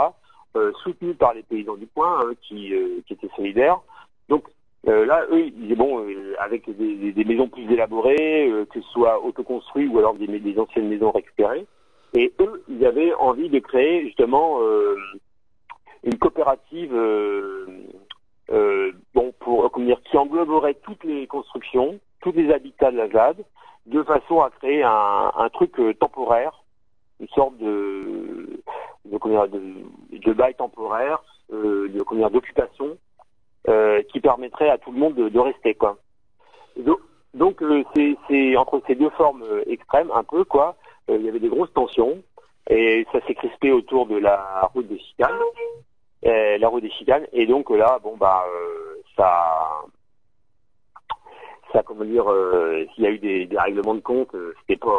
[0.57, 3.81] Euh, soutenus par les paysans du coin hein, qui, euh, qui étaient solidaires.
[4.29, 4.45] Donc
[4.85, 6.07] là, eux, ils disaient bon,
[6.39, 11.67] avec des, maisons plus élaborées, que ce soit autoconstruit ou alors des, anciennes maisons récupérées.
[12.15, 14.61] Et eux, ils avaient envie de créer justement
[16.05, 16.91] une coopérative
[19.15, 23.45] bon, pour, comment dire, qui engloberait toutes les constructions, tous les habitats de la ZAD,
[23.89, 26.65] de façon à créer un, un truc temporaire,
[27.21, 28.61] une sorte de
[29.07, 32.99] de, de, bail temporaire, de d'occupation,
[34.13, 35.97] qui permettrait à tout le monde de, de rester quoi.
[36.77, 36.99] Donc,
[37.35, 37.63] donc
[38.27, 40.77] c'est entre ces deux formes extrêmes un peu quoi,
[41.09, 42.23] il y avait des grosses tensions
[42.69, 45.39] et ça s'est crispé autour de la route des chicanes,
[46.23, 47.27] la route des chicanes.
[47.33, 48.45] Et donc là bon bah
[49.17, 49.85] ça
[51.73, 54.99] ça comment dire euh, s'il y a eu des, règlements de compte euh, c'était pas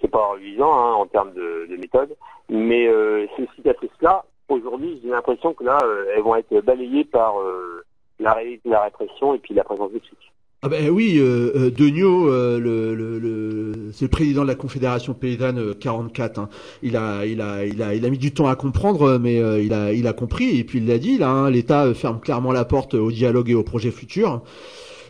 [0.00, 2.16] c'est pas reluisant hein, en termes de, de méthode
[2.48, 7.04] mais euh, ces cicatrices là aujourd'hui j'ai l'impression que là euh, elles vont être balayées
[7.04, 7.34] par
[8.18, 12.94] la, la répression et puis la présence des flics ah ben oui, euh, euh le,
[12.94, 16.38] le, le c'est le président de la Confédération paysanne 44.
[16.38, 16.50] Hein.
[16.82, 19.72] Il a, il a, il a, il a mis du temps à comprendre, mais il
[19.72, 21.30] a, il a compris et puis il l'a dit là.
[21.30, 24.42] Hein, L'État ferme clairement la porte au dialogue et au projet futur.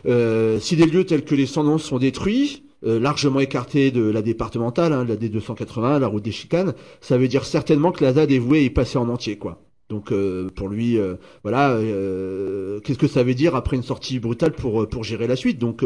[0.05, 4.21] Euh, si des lieux tels que les Sandons sont détruits, euh, largement écartés de la
[4.21, 8.31] départementale, hein, la D280, la route des chicanes, ça veut dire certainement que la ZAD
[8.31, 9.61] est vouée à y passer en entier, quoi.
[9.91, 14.19] Donc euh, pour lui, euh, voilà, euh, qu'est-ce que ça veut dire après une sortie
[14.19, 15.59] brutale pour pour gérer la suite?
[15.59, 15.83] Donc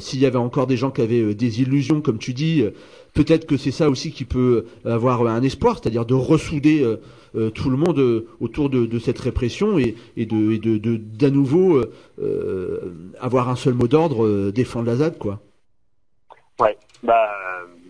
[0.00, 2.64] s'il y avait encore des gens qui avaient des illusions, comme tu dis,
[3.18, 6.96] peut-être que c'est ça aussi qui peut avoir un espoir, c'est-à-dire de ressouder
[7.54, 11.82] tout le monde autour de, cette répression et, de d'à nouveau
[13.20, 15.40] avoir un seul mot d'ordre, défendre la ZAD, quoi.
[16.60, 17.28] Ouais, bah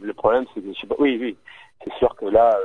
[0.02, 1.36] le problème c'est que je sais pas, oui, oui,
[1.84, 2.58] c'est sûr que là,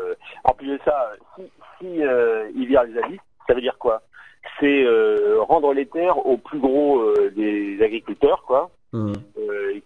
[0.44, 1.44] en plus de ça, si
[1.84, 4.02] si euh, il vire les habits, ça veut dire quoi?
[4.60, 9.14] C'est euh, rendre les terres aux plus gros euh, des agriculteurs, quoi, mmh.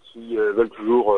[0.01, 1.15] qui veulent toujours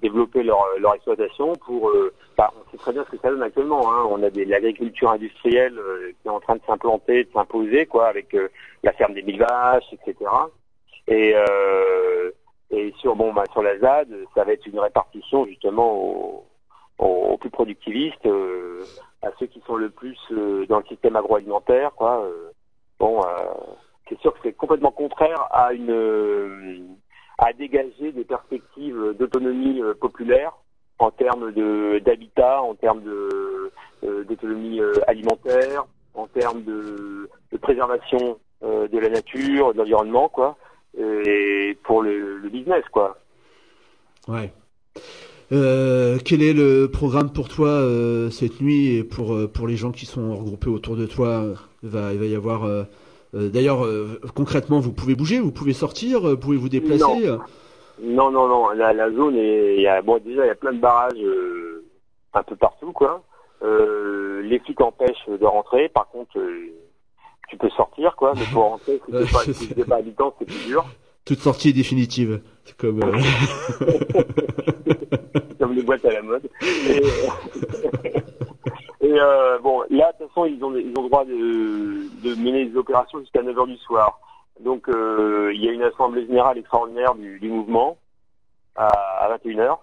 [0.00, 1.92] développer leur, leur exploitation pour.
[2.36, 3.90] Bah, on sait très bien ce que ça donne actuellement.
[3.90, 4.06] Hein.
[4.10, 5.78] On a de l'agriculture industrielle
[6.20, 8.36] qui est en train de s'implanter, de s'imposer, quoi, avec
[8.82, 10.30] la ferme des mille vaches, etc.
[11.08, 11.34] Et
[12.70, 16.46] et sur bon bah sur la ZAD, ça va être une répartition justement aux,
[16.98, 18.26] aux plus productivistes,
[19.22, 22.24] à ceux qui sont le plus euh, dans le système agroalimentaire, quoi.
[22.24, 22.50] Euh,
[22.98, 23.28] bon, euh,
[24.08, 26.96] c'est sûr que c'est complètement contraire à une
[27.38, 30.52] à dégager des perspectives d'autonomie populaire
[30.98, 33.70] en termes de d'habitat, en termes de
[34.02, 37.28] d'autonomie alimentaire, en termes de,
[37.60, 40.56] préservation de la nature, de l'environnement, quoi,
[40.98, 43.18] et pour le, business, quoi.
[44.28, 44.52] Ouais.
[45.52, 49.76] Euh, quel est le programme pour toi euh, cette nuit et pour euh, pour les
[49.76, 51.54] gens qui sont regroupés autour de toi?
[51.86, 52.68] Il va il va y avoir
[53.32, 53.86] d'ailleurs
[54.34, 57.28] concrètement vous pouvez bouger, vous pouvez sortir, vous pouvez vous déplacer.
[58.02, 60.56] Non non non, la, la zone est il y a bon déjà il y a
[60.56, 61.22] plein de barrages
[62.34, 63.22] un peu partout quoi.
[63.62, 66.38] les flics empêchent de rentrer, par contre
[67.48, 70.66] tu peux sortir quoi, mais pour rentrer si t'es pas, si pas habitant c'est plus
[70.66, 70.84] dur.
[71.24, 72.40] Toute sortie est définitive.
[72.64, 73.00] C'est comme
[75.58, 76.48] comme les boîtes à la mode.
[76.62, 77.02] Et,
[79.12, 83.20] euh, bon, là, de toute façon, ils ont, ils ont droit de, mener des opérations
[83.20, 84.18] jusqu'à 9h du soir.
[84.60, 87.98] Donc, euh, il y a une assemblée générale extraordinaire du, mouvement
[88.74, 89.78] à, à 21h.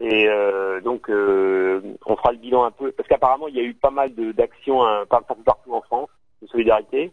[0.00, 3.74] Et euh, donc, on fera le bilan un peu, parce qu'apparemment, il y a eu
[3.74, 6.10] pas mal d'actions hein, partout, partout en France,
[6.42, 7.12] de solidarité.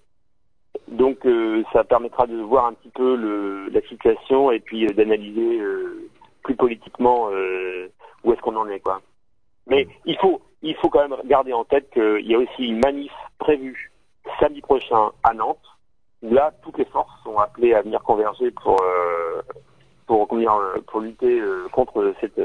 [0.88, 1.28] Donc,
[1.72, 5.62] ça permettra de voir un petit peu la situation et puis d'analyser
[6.44, 7.30] plus politiquement
[8.24, 9.02] où est-ce qu'on en est quoi.
[9.68, 12.80] Mais il faut il faut quand même garder en tête qu'il y a aussi une
[12.80, 13.92] manif prévue
[14.40, 15.58] samedi prochain à Nantes
[16.22, 19.42] là toutes les forces sont appelées à venir converger pour euh,
[20.08, 22.42] pour pour lutter euh, contre cette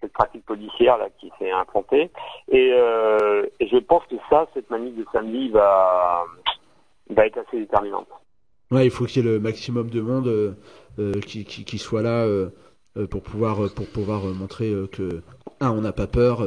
[0.00, 2.10] cette pratique policière là qui s'est implantée
[2.50, 2.70] et,
[3.60, 6.24] je pense que ça cette manif de samedi va
[7.10, 8.08] va être assez déterminante.
[8.70, 10.56] Ouais, il faut qu'il y ait le maximum de monde
[11.26, 12.26] qui, qui, qui soit là
[12.98, 15.22] euh, pour pouvoir euh, pour pouvoir euh, montrer que
[15.60, 16.46] un on n'a pas peur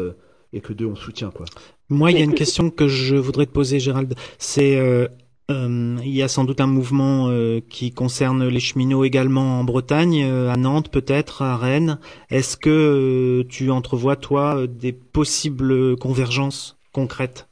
[0.56, 1.46] et que deux on soutient quoi.
[1.90, 4.16] Moi, il y a une question que je voudrais te poser, Gérald.
[4.40, 5.08] C'est euh,
[5.50, 7.30] il y a sans doute un mouvement
[7.70, 12.00] qui concerne les cheminots également en Bretagne, à Nantes peut-être, à Rennes.
[12.32, 17.48] Est-ce que tu entrevois toi des possibles convergences concrètes?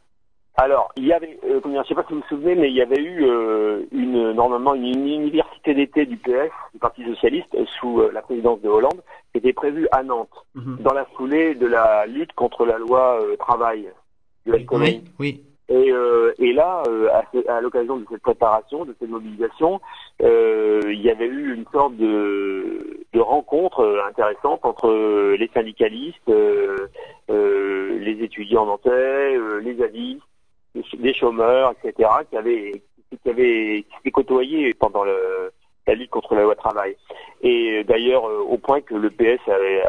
[0.56, 2.76] Alors, il y avait, euh, je ne sais pas si vous vous souvenez, mais il
[2.76, 8.02] y avait eu euh, une normalement une, université d'été du PS, du Parti socialiste, sous
[8.02, 10.78] euh, la présidence de Hollande, qui était prévue à Nantes, mhm.
[10.82, 13.90] dans la foulée de la lutte contre la loi travail
[14.46, 15.44] de la oui, oui.
[15.70, 15.92] Et,
[16.40, 19.80] et là, à, à l'occasion de cette préparation, de cette mobilisation,
[20.20, 24.92] il y avait eu une sorte de, de rencontre intéressante entre
[25.36, 26.32] les syndicalistes,
[27.30, 30.20] les étudiants nantais, les avis
[30.76, 35.52] des chômeurs, etc., qui avaient qui avaient qui s'étaient côtoyés pendant le
[35.86, 36.96] la lutte contre la loi travail.
[37.42, 39.42] Et d'ailleurs, au point que le PS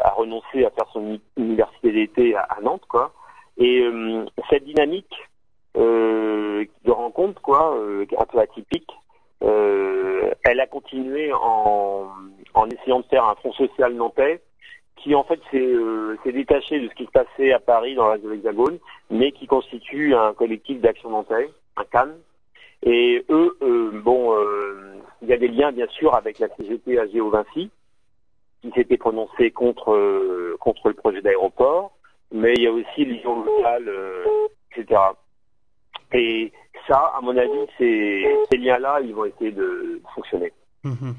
[0.03, 3.13] a, renoncé à faire son université d'été à, Nantes, quoi.
[3.57, 3.81] Et
[4.49, 5.15] cette dynamique
[5.73, 7.77] de rencontre, quoi,
[8.17, 8.91] un peu atypique,
[9.39, 12.09] elle a continué en,
[12.53, 14.41] en essayant de faire un front social nantais
[15.05, 18.79] qui en fait s'est détaché de ce qui se passait à Paris dans l'Hexagone,
[19.11, 22.07] mais qui constitue un collectif d'action nantais, un CAN,
[22.81, 26.97] et eux, euh, bon, euh, il y a des liens bien sûr avec la CGT
[26.97, 27.69] AGO Vinci,
[28.63, 31.91] qui s'était prononcé contre euh, contre le projet d'aéroport,
[32.31, 33.91] mais il y a aussi l'union locale,
[34.71, 34.99] etc.
[36.13, 36.51] Et
[36.87, 40.51] ça, à mon avis, ces, liens-là, ils vont essayer de fonctionner.
[40.83, 41.13] Mm-hmm.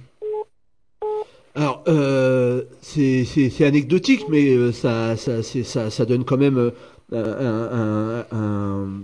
[1.57, 6.71] Alors, euh, c'est anecdotique, mais ça, ça, ça, ça, donne quand même
[7.13, 8.25] un,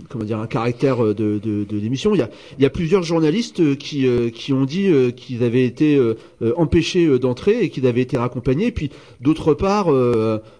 [0.09, 2.13] comment dire un caractère de, de, de l'émission.
[2.13, 5.43] Il y a, il y a plusieurs journalistes qui, euh, qui ont dit euh, qu'ils
[5.43, 6.15] avaient été euh,
[6.57, 8.71] empêchés d'entrer et qu'ils avaient été raccompagnés.
[8.71, 8.89] Puis
[9.21, 9.87] d'autre part,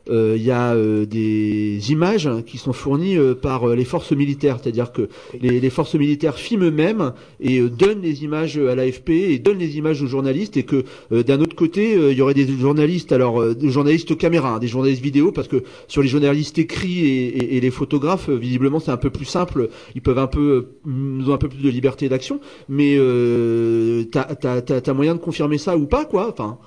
[0.08, 0.76] il y a
[1.06, 5.10] des images qui sont fournies par les forces militaires, c'est-à-dire que
[5.42, 9.78] les, les, forces militaires filment eux-mêmes et donnent les images à l'AFP et donnent les
[9.78, 10.58] images aux journalistes.
[10.58, 14.60] Et que d'un autre côté, il y aurait des journalistes, alors des journalistes caméra, hein,
[14.60, 18.92] des journalistes vidéo, parce que sur les journalistes écrits et et, les photographes, visiblement, c'est
[18.92, 19.70] un peu plus simple.
[19.96, 22.40] Ils peuvent un peu, nous ont un peu plus de liberté d'action.
[22.70, 26.58] Mais euh, t'as, moyen de confirmer ça ou pas, quoi Enfin?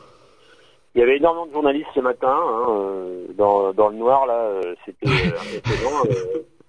[0.94, 4.38] Il y avait énormément de journalistes ce matin hein, euh, dans, dans le noir là.
[4.38, 6.02] Euh, c'était impressionnant.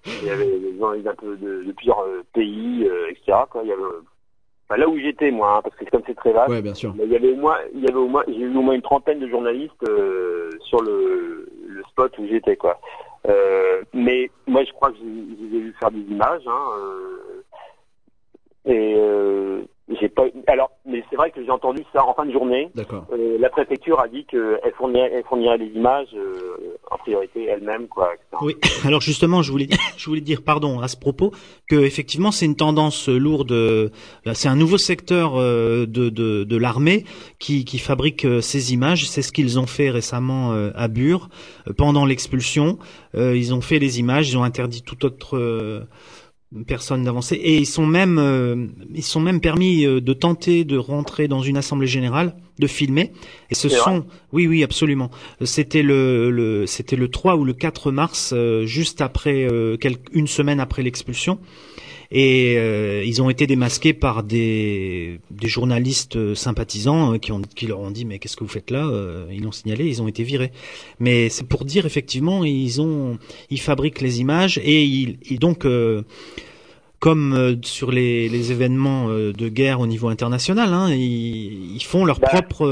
[0.04, 3.38] il y avait des journalistes un peu de, plusieurs pays, etc.
[3.50, 3.62] Quoi.
[3.64, 6.50] Il y avait, là où j'étais moi, hein, parce que comme c'est très vaste.
[6.50, 6.94] Ouais, bien sûr.
[7.02, 8.82] il y avait au moins, il y avait au moins, j'ai eu au moins une
[8.82, 9.72] trentaine de journalistes
[10.60, 12.78] sur le, le spot où j'étais quoi.
[13.26, 16.46] Euh, mais moi, je crois que j'ai vu faire des images.
[16.46, 17.42] Hein, euh,
[18.64, 19.62] et euh,
[20.00, 20.24] j'ai pas.
[20.46, 22.70] Alors, mais c'est vrai que j'ai entendu ça en fin de journée.
[22.74, 23.06] D'accord.
[23.12, 27.88] Euh, la préfecture a dit qu'elle fournirait, elle fournirait les images euh, en priorité elle-même,
[27.88, 28.12] quoi.
[28.42, 28.56] Oui.
[28.84, 31.32] Alors justement, je voulais, je voulais dire, pardon, à ce propos,
[31.68, 33.52] que effectivement, c'est une tendance lourde.
[33.52, 33.88] Euh,
[34.34, 37.04] c'est un nouveau secteur de de, de l'armée
[37.38, 39.08] qui qui fabrique ces images.
[39.08, 41.28] C'est ce qu'ils ont fait récemment à Bure
[41.76, 42.78] pendant l'expulsion.
[43.14, 44.30] ils ont fait les images.
[44.30, 45.86] Ils ont interdit tout autre
[46.66, 50.78] personne d'avancer et ils sont même euh, ils sont même permis euh, de tenter de
[50.78, 53.12] rentrer dans une assemblée générale de filmer.
[53.50, 55.10] Et ce sont oui oui absolument.
[55.44, 59.46] C'était le, le c'était le 3 ou le 4 mars euh, juste après
[60.12, 61.38] une semaine après l'expulsion
[62.10, 67.42] et euh, ils ont été démasqués par des, des journalistes euh, sympathisants euh, qui, ont,
[67.42, 68.90] qui leur ont dit mais qu'est-ce que vous faites là
[69.30, 70.52] Ils l'ont signalé, ils ont été virés.
[71.00, 73.18] Mais c'est pour dire effectivement ils ont
[73.50, 75.66] ils fabriquent les images et ils, donc
[76.98, 82.18] comme sur les, les, événements de guerre au niveau international, hein, ils, ils, font leur
[82.18, 82.66] propre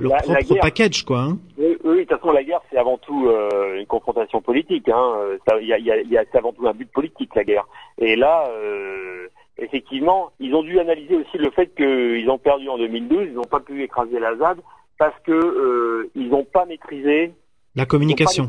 [0.00, 1.20] leur propre package, quoi.
[1.22, 1.38] Hein.
[1.58, 4.88] Oui, oui, de toute façon, la guerre, c'est avant tout euh, une confrontation politique.
[4.88, 5.14] Hein.
[5.60, 7.66] Y a, y a, y a c'est avant tout un but politique, la guerre.
[7.98, 12.78] Et là, euh, effectivement, ils ont dû analyser aussi le fait qu'ils ont perdu en
[12.78, 14.58] 2012, ils n'ont pas pu écraser la ZAD
[14.98, 17.32] parce que euh, ils n'ont pas maîtrisé
[17.76, 18.48] la communication.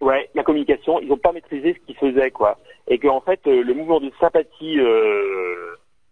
[0.00, 1.00] ouais, la communication.
[1.00, 2.58] Ils n'ont pas maîtrisé ce qu'ils faisaient, quoi.
[2.88, 4.78] Et qu'en fait, le mouvement de sympathie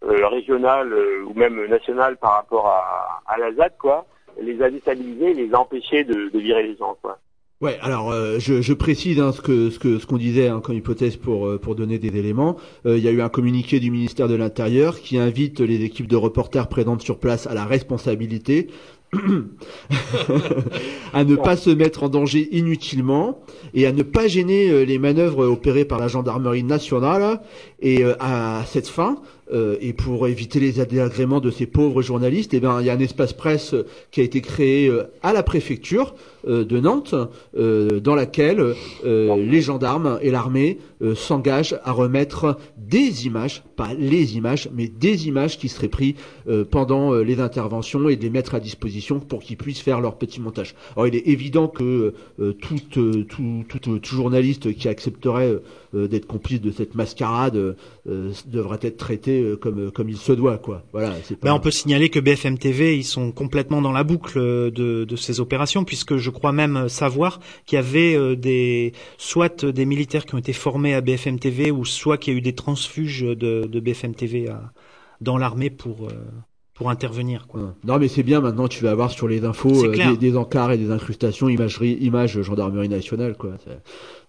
[0.01, 0.93] régionale
[1.25, 4.05] ou même nationale par rapport à, à la ZAD, quoi,
[4.41, 7.19] les a déstabilisés, les a empêchés de, de virer les gens, quoi.
[7.63, 10.59] Ouais, alors euh, je, je, précise hein, ce que ce que ce qu'on disait hein,
[10.61, 12.57] comme hypothèse pour euh, pour donner des éléments.
[12.85, 16.09] Euh, il y a eu un communiqué du ministère de l'Intérieur qui invite les équipes
[16.09, 18.67] de reporters présentes sur place à la responsabilité,
[21.13, 23.39] à ne pas se mettre en danger inutilement
[23.73, 27.39] et à ne pas gêner les manœuvres opérées par la gendarmerie nationale.
[27.81, 29.21] Et à cette fin,
[29.53, 32.93] euh, et pour éviter les désagréments de ces pauvres journalistes, eh ben, il y a
[32.93, 33.75] un espace presse
[34.11, 36.15] qui a été créé euh, à la préfecture
[36.47, 37.15] euh, de Nantes,
[37.55, 40.79] dans laquelle les gendarmes et l'armée
[41.15, 46.15] s'engagent à remettre des images, pas les images, mais des images qui seraient prises
[46.71, 50.41] pendant les interventions et de les mettre à disposition pour qu'ils puissent faire leur petit
[50.41, 50.75] montage.
[50.95, 55.59] Alors il est évident que tout, journaliste qui accepterait
[55.93, 57.75] d'être complice de cette mascarade
[58.05, 60.83] devrait être traité euh, comme euh, comme il se doit quoi.
[60.91, 61.13] Voilà.
[61.41, 65.03] Ben, on peut signaler que BFM TV ils sont complètement dans la boucle euh, de,
[65.05, 70.25] de ces opérations puisque je crois même savoir qu'il y avait des soit des militaires
[70.25, 73.21] qui ont été formés à BFM TV ou soit qu'il y a eu des transfuges
[73.21, 74.71] de, de BFM TV à,
[75.21, 76.09] dans l'armée pour
[76.73, 77.45] pour intervenir.
[77.47, 77.75] Quoi.
[77.83, 78.41] Non, mais c'est bien.
[78.41, 80.11] Maintenant, tu vas avoir sur les infos clair.
[80.11, 83.51] des, des encarts et des incrustations, imagerie, images gendarmerie nationale, quoi.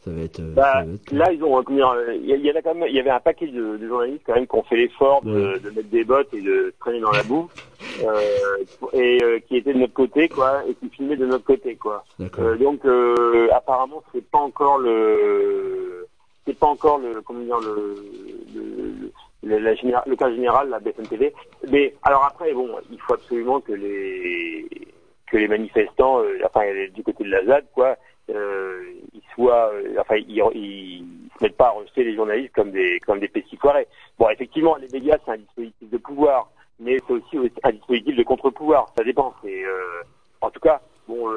[0.04, 0.40] Ça, ça va être.
[0.40, 2.54] euh, Bah, ça va être- là, ils ont, euh, il y, a- il y en
[2.56, 4.62] a quand même, il y avait un paquet de, de journalistes quand même qui ont
[4.64, 5.60] fait l'effort de, Ouais.
[5.60, 7.48] de mettre des bottes et de traîner dans la boue,
[8.00, 8.28] euh,
[8.92, 12.04] et euh, qui étaient de notre côté, quoi, et qui filmaient de notre côté, quoi.
[12.38, 16.06] Euh, donc, euh, apparemment, c'est pas encore le,
[16.46, 18.04] c'est pas encore le, comment dire, le,
[18.54, 19.10] le,
[19.42, 21.32] le, la généra- le cas général, la BFM TV.
[21.68, 24.68] Mais alors après, bon, il faut absolument que les
[25.30, 26.60] que les manifestants, euh, enfin
[26.94, 27.96] du côté de la ZAD, quoi,
[28.30, 31.04] euh, ils soient, euh, enfin ils, ils,
[31.38, 33.86] se mettent pas à rejeter les journalistes comme des comme des pestiférés.
[34.18, 38.22] Bon, effectivement, les médias c'est un dispositif de pouvoir, mais c'est aussi un dispositif de
[38.22, 38.92] contre-pouvoir.
[38.96, 39.34] Ça dépend.
[39.42, 40.02] C'est euh,
[40.40, 41.28] en tout cas, bon,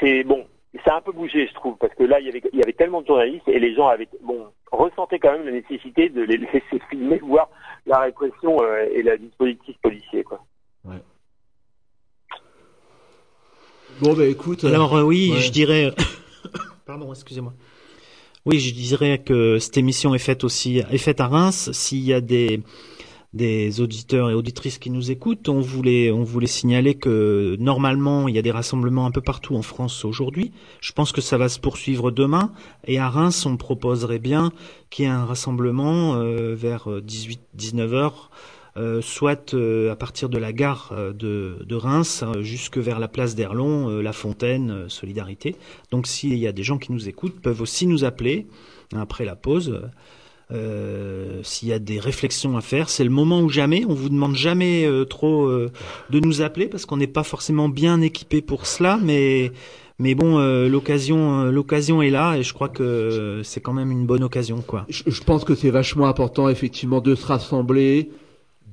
[0.00, 0.46] c'est bon.
[0.84, 2.62] Ça a un peu bougé, je trouve, parce que là, il y avait, il y
[2.62, 6.22] avait tellement de journalistes et les gens avaient, bon, ressentaient quand même la nécessité de
[6.22, 7.48] les laisser filmer, voir
[7.86, 8.58] la répression
[8.90, 10.40] et le dispositif policier, quoi.
[14.00, 14.64] Bon, bah écoute.
[14.64, 15.40] Alors euh, oui, ouais.
[15.40, 15.94] je dirais.
[16.86, 17.54] Pardon, excusez-moi.
[18.44, 21.70] Oui, je dirais que cette émission est faite aussi est faite à Reims.
[21.72, 22.60] S'il y a des
[23.32, 28.34] des auditeurs et auditrices qui nous écoutent, on voulait on voulait signaler que normalement il
[28.34, 30.52] y a des rassemblements un peu partout en France aujourd'hui.
[30.80, 32.52] Je pense que ça va se poursuivre demain
[32.86, 34.52] et à Reims on proposerait bien
[34.90, 38.53] qu'il y ait un rassemblement euh, vers 18 19 heures euh,
[39.00, 43.34] soit euh, à partir de la gare euh, de, Reims euh, jusque vers la place
[43.34, 45.56] d'Erlon, euh, La Fontaine, euh, Solidarité.
[45.90, 48.46] Donc s'il y a des gens qui nous écoutent, peuvent aussi nous appeler
[48.92, 49.80] hein, après la pause.
[50.52, 53.84] Euh, s'il y a des réflexions à faire, c'est le moment ou jamais.
[53.88, 55.72] On vous demande jamais euh, trop euh,
[56.10, 59.52] de nous appeler parce qu'on n'est pas forcément bien équipé pour cela, mais
[59.98, 63.90] mais bon, euh, l'occasion euh, l'occasion est là et je crois que c'est quand même
[63.90, 64.86] une bonne occasion, quoi.
[64.88, 68.10] Je pense que c'est vachement important, effectivement, de se rassembler,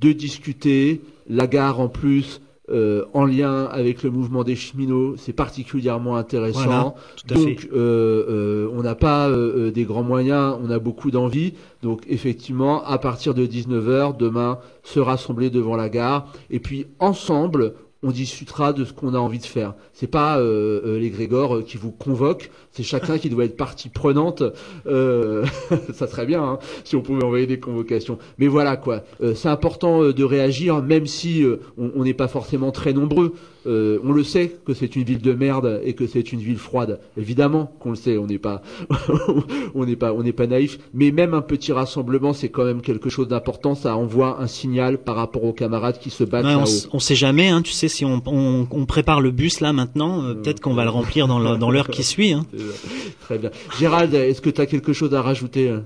[0.01, 1.01] de discuter.
[1.29, 6.63] La gare, en plus, euh, en lien avec le mouvement des cheminots, c'est particulièrement intéressant.
[6.65, 7.69] Voilà, tout à Donc, fait.
[7.73, 9.29] euh, euh, on n'a pas
[9.73, 11.53] des grands moyens, on a beaucoup d'envie.
[11.83, 16.31] Donc, effectivement, à partir de 19h, demain, se rassembler devant la gare.
[16.49, 17.73] Et puis, ensemble,
[18.03, 19.75] on discutera de ce qu'on a envie de faire.
[19.93, 23.57] C'est pas euh, euh, les Grégor euh, qui vous convoquent, c'est chacun qui doit être
[23.57, 24.43] partie prenante.
[25.93, 28.17] Ça serait bien hein, si on pouvait envoyer des convocations.
[28.37, 29.03] Mais voilà quoi,
[29.35, 31.45] c'est important de réagir, même si
[31.77, 33.33] on n'est pas forcément très nombreux.
[33.67, 36.57] Euh, on le sait que c'est une ville de merde et que c'est une ville
[36.57, 36.99] froide.
[37.17, 38.61] Évidemment qu'on le sait, on n'est pas,
[39.75, 40.77] on n'est pas, on n'est pas naïf.
[40.93, 43.75] Mais même un petit rassemblement, c'est quand même quelque chose d'important.
[43.75, 47.15] Ça envoie un signal par rapport aux camarades qui se battent Ouais, on, on sait
[47.15, 50.59] jamais, hein, tu sais, si on, on, on prépare le bus là maintenant, euh, peut-être
[50.59, 52.33] qu'on va le remplir dans le- dans l'heure qui suit.
[52.33, 52.45] Hein.
[53.21, 53.51] Très bien.
[53.79, 55.83] Gérald, est-ce que tu as quelque chose à rajouter hein?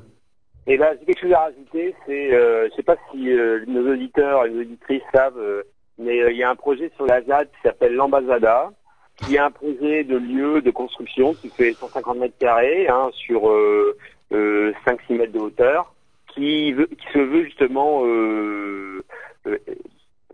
[0.67, 3.87] Et là, j'ai quelque chose à rajouter, c'est, euh, je sais pas si euh, nos
[3.93, 5.61] auditeurs et nos auditrices savent, euh,
[5.97, 8.71] mais euh, il y a un projet sur la ZAD qui s'appelle l'Ambasada,
[9.17, 13.49] qui est un projet de lieu de construction qui fait 150 mètres carrés hein, sur
[13.49, 13.97] euh,
[14.33, 15.93] euh, 5-6 mètres de hauteur,
[16.33, 19.01] qui, veut, qui se veut justement euh,
[19.47, 19.57] euh,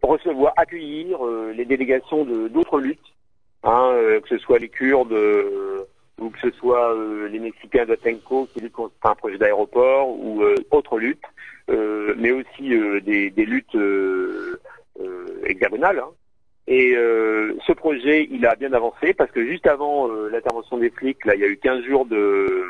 [0.02, 3.00] recevoir, accueillir euh, les délégations de d'autres luttes,
[3.64, 3.94] hein,
[4.24, 5.16] que ce soit les Kurdes
[6.20, 6.96] ou que ce soit
[7.32, 11.26] les Mexicains d'Atenco qui luttent contre un projet d'aéroport ou autres luttes,
[11.68, 12.70] mais aussi
[13.04, 13.78] des, des luttes
[15.52, 16.00] hexagonales.
[16.00, 16.10] hein.
[16.68, 20.90] Et euh, ce projet, il a bien avancé parce que juste avant euh, l'intervention des
[20.92, 22.64] flics, là, il y a eu 15 jours de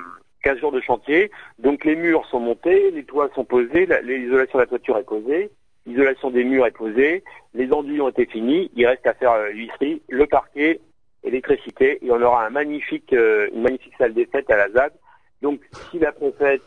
[0.43, 1.29] 15 jours de chantier.
[1.59, 5.03] Donc les murs sont montés, les toits sont posés, la- l'isolation de la toiture est
[5.03, 5.51] posée,
[5.86, 7.23] l'isolation des murs est posée,
[7.53, 8.71] les enduits ont été finis.
[8.75, 10.79] Il reste à faire euh, l'huisserie, le parquet,
[11.23, 14.93] électricité, et on aura un magnifique, euh, une magnifique salle des fêtes à la ZAD.
[15.41, 15.59] Donc
[15.91, 16.61] si la préfète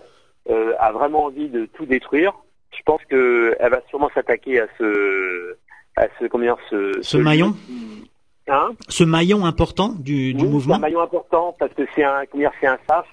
[0.51, 2.35] euh, a vraiment envie de tout détruire,
[2.77, 5.57] je pense que elle va sûrement s'attaquer à ce,
[5.97, 7.55] à ce, comment dire, ce, Ce maillon
[8.49, 10.75] Hein Ce maillon important du, du oui, c'est mouvement.
[10.75, 13.07] un maillon important parce que c'est un, comment dire, c'est un sas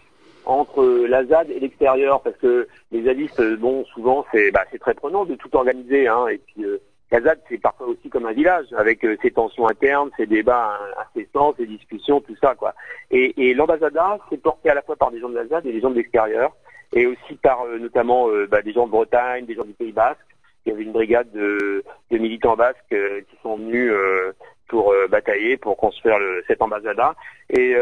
[0.45, 4.65] entre euh, la ZAD et l'extérieur parce que les zadistes, euh, bon, souvent c'est, bah,
[4.71, 8.09] c'est très prenant de tout organiser, hein, et puis euh, la ZAD c'est parfois aussi
[8.09, 10.77] comme un village avec euh, ses tensions internes, ses débats
[11.15, 12.73] incessants, ses discussions, tout ça, quoi.
[13.11, 15.71] Et, et l'ambassadeur c'est porté à la fois par des gens de la ZAD et
[15.71, 16.51] des gens de l'extérieur,
[16.93, 19.93] et aussi par euh, notamment euh, bah, des gens de Bretagne, des gens du Pays
[19.93, 20.17] Basque.
[20.65, 24.31] Il y avait une brigade de, de militants basques euh, qui sont venus euh,
[24.67, 27.15] pour euh, batailler, pour construire le, cet ambassadeur.
[27.49, 27.75] Et,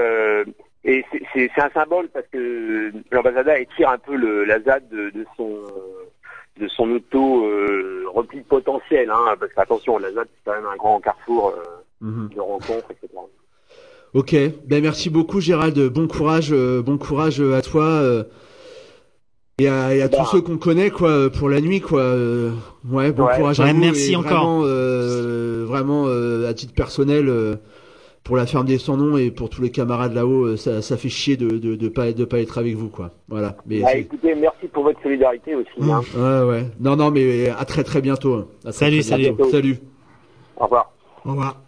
[0.85, 1.03] et
[1.33, 5.59] c'est- un symbole parce que l'ambassadeur étire un peu le, la ZAD de, de son
[6.59, 10.75] de son auto euh, repli potentiel, hein, parce qu'attention, la ZAD c'est quand même un
[10.77, 11.63] grand carrefour euh,
[12.01, 12.29] Mhm.
[12.33, 13.09] de rencontres, etc.
[14.13, 14.33] Ok,
[14.65, 17.83] ben merci beaucoup Gérald, bon courage, euh, bon courage à toi.
[19.59, 20.27] Et à, et à tous Bah.
[20.31, 22.01] ceux qu'on connaît, quoi, pour la nuit, quoi.
[22.01, 22.51] euh,
[22.89, 23.35] ouais, bon Ouais.
[23.35, 23.79] courage à Ouais, vous.
[23.79, 24.45] merci et encore.
[24.45, 27.55] Vraiment, euh, vraiment euh, à titre personnel, euh,
[28.23, 30.97] pour la ferme des sans noms et pour tous les camarades là-haut, euh, ça, ça
[30.97, 33.11] fait chier de de, de pas de pas être avec vous, quoi.
[33.27, 33.55] Voilà.
[33.65, 35.69] Mais Bah, écoutez, merci pour votre solidarité aussi.
[35.81, 36.01] hein.
[36.15, 36.65] ouais, ouais.
[36.79, 38.35] Non, non, mais à très très bientôt.
[38.35, 38.47] hein.
[38.65, 39.23] À très, Salut, très salut.
[39.23, 39.49] bientôt.
[39.49, 39.79] Salut.
[40.57, 40.91] Au revoir.
[41.25, 41.61] Au revoir.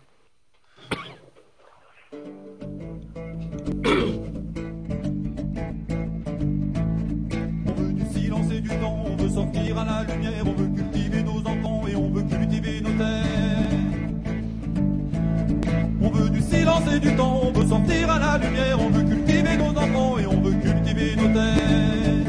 [10.45, 13.25] On veut cultiver nos enfants et on veut cultiver nos terres.
[16.01, 19.03] On veut du silence et du temps, on veut sortir à la lumière, on veut
[19.03, 22.27] cultiver nos enfants et on veut cultiver nos terres.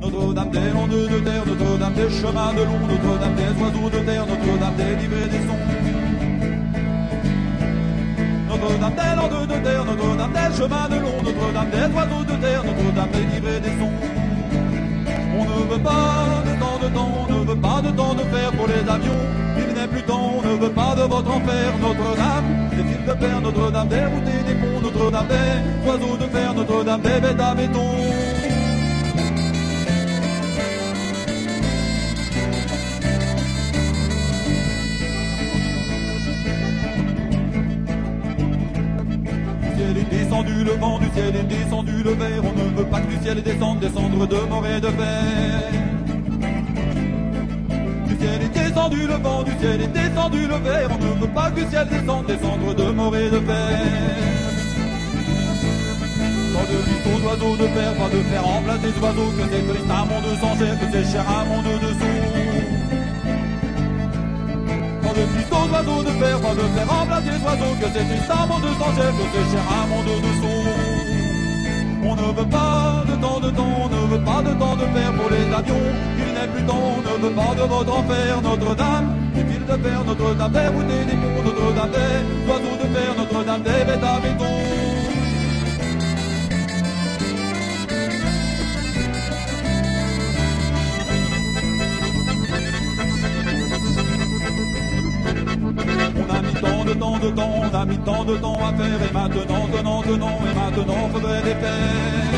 [0.00, 4.26] Notre-Dame des landes de terre, Notre-Dame des chemins de long, Notre-Dame des oiseaux de terre,
[4.26, 5.64] Notre-Dame des livrets des sons.
[8.48, 12.64] Notre-Dame des landes de terre, Notre-Dame des chemins de long, Notre-Dame des oiseaux de terre,
[12.64, 14.31] Notre-Dame des livrets des sons.
[15.38, 18.22] On ne veut pas de temps de temps, on ne veut pas de temps de
[18.22, 19.22] fer pour les avions.
[19.56, 21.72] Il n'est plus temps, on ne veut pas de votre enfer.
[21.80, 26.24] Notre-Dame, des fils de fer, Notre-Dame des routes et des ponts, Notre-Dame des oiseaux de
[26.24, 28.41] fer, Notre-Dame des bêtes à béton.
[39.92, 42.42] Ciel est descendu le vent, du ciel est descendu le verre.
[42.44, 45.70] On ne veut pas que du ciel descende, descendre de mort et de fer.
[48.06, 50.88] Du ciel est descendu le vent, du ciel est descendu le verre.
[50.90, 53.80] On ne veut pas que du ciel descende, descendre de mort et de fer.
[56.54, 59.64] Pas de vie aux oiseaux de fer, pas de fer remplacer les oiseaux, que c'est
[59.68, 62.11] triste un monde sans chair, que c'est cher un monde de sous.
[65.52, 68.04] Pas de plus aux oiseaux de fer, pas de fer remplacer les oiseaux, que c'est
[68.08, 70.62] triste un monde sans chair, que c'est cher un monde de sous.
[72.04, 74.86] On ne veut pas de temps de temps, on ne veut pas de temps de
[74.94, 75.86] fer pour les avions.
[76.18, 78.42] Il n'est plus temps, on ne veut pas de votre enfer.
[78.42, 82.88] Notre-Dame, des fils de fer, Notre-Dame des routes et des ponts, Notre-Dame des oiseaux de
[82.94, 84.71] fer, Notre-Dame des bêtes à béton.
[96.94, 100.02] De temps de temps, on a mis tant de temps à faire et maintenant, tenant,
[100.02, 102.32] tenant, et maintenant faudrait les faire.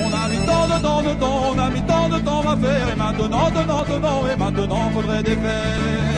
[0.00, 2.56] On a mis tant de temps de temps, on a mis tant de temps à
[2.56, 6.14] faire et maintenant, tenant, tenant, et maintenant faudrait les faire.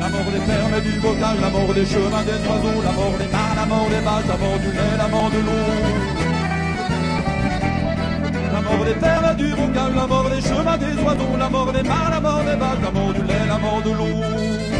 [0.00, 3.28] La mort des fermes du bocal, la mort des chemins des oiseaux, la mort des
[3.32, 6.01] mains, la mort des vaches, la mort du lait, la mort de l'eau.
[8.82, 12.10] Mort des terres du bocal, la mort des chemins des oiseaux, la mort des mares,
[12.10, 14.71] la mort des vaches, la mort du lait, la mort de l'eau.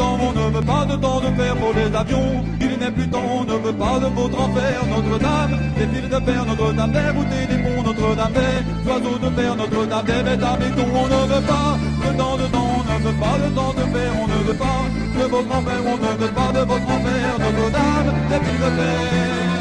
[0.00, 2.44] On ne veut pas de temps de fer pour les avions.
[2.60, 4.82] Il n'est plus temps, on ne veut pas de votre enfer.
[4.88, 9.56] Notre-Dame, des fils de fer, Notre-Dame des routes des ponts, Notre-Dame des oiseaux de fer,
[9.56, 10.40] Notre-Dame des bêtes.
[10.42, 13.84] On ne veut pas de temps de temps, on ne veut pas de temps de
[13.94, 14.82] fer, on ne veut pas
[15.18, 17.38] de votre enfer, on ne veut pas de votre enfer.
[17.38, 19.51] Notre-Dame, des fils de fer.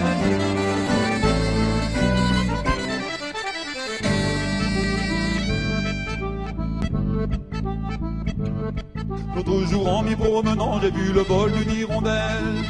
[10.15, 12.63] Promenant, j'ai vu le vol d'une hirondelle.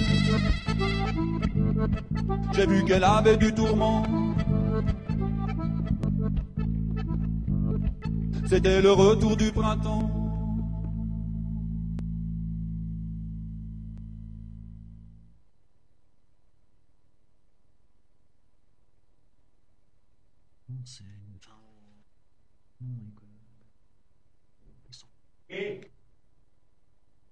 [2.54, 4.04] J'ai vu qu'elle avait du tourment.
[8.48, 10.22] C'était le retour du printemps.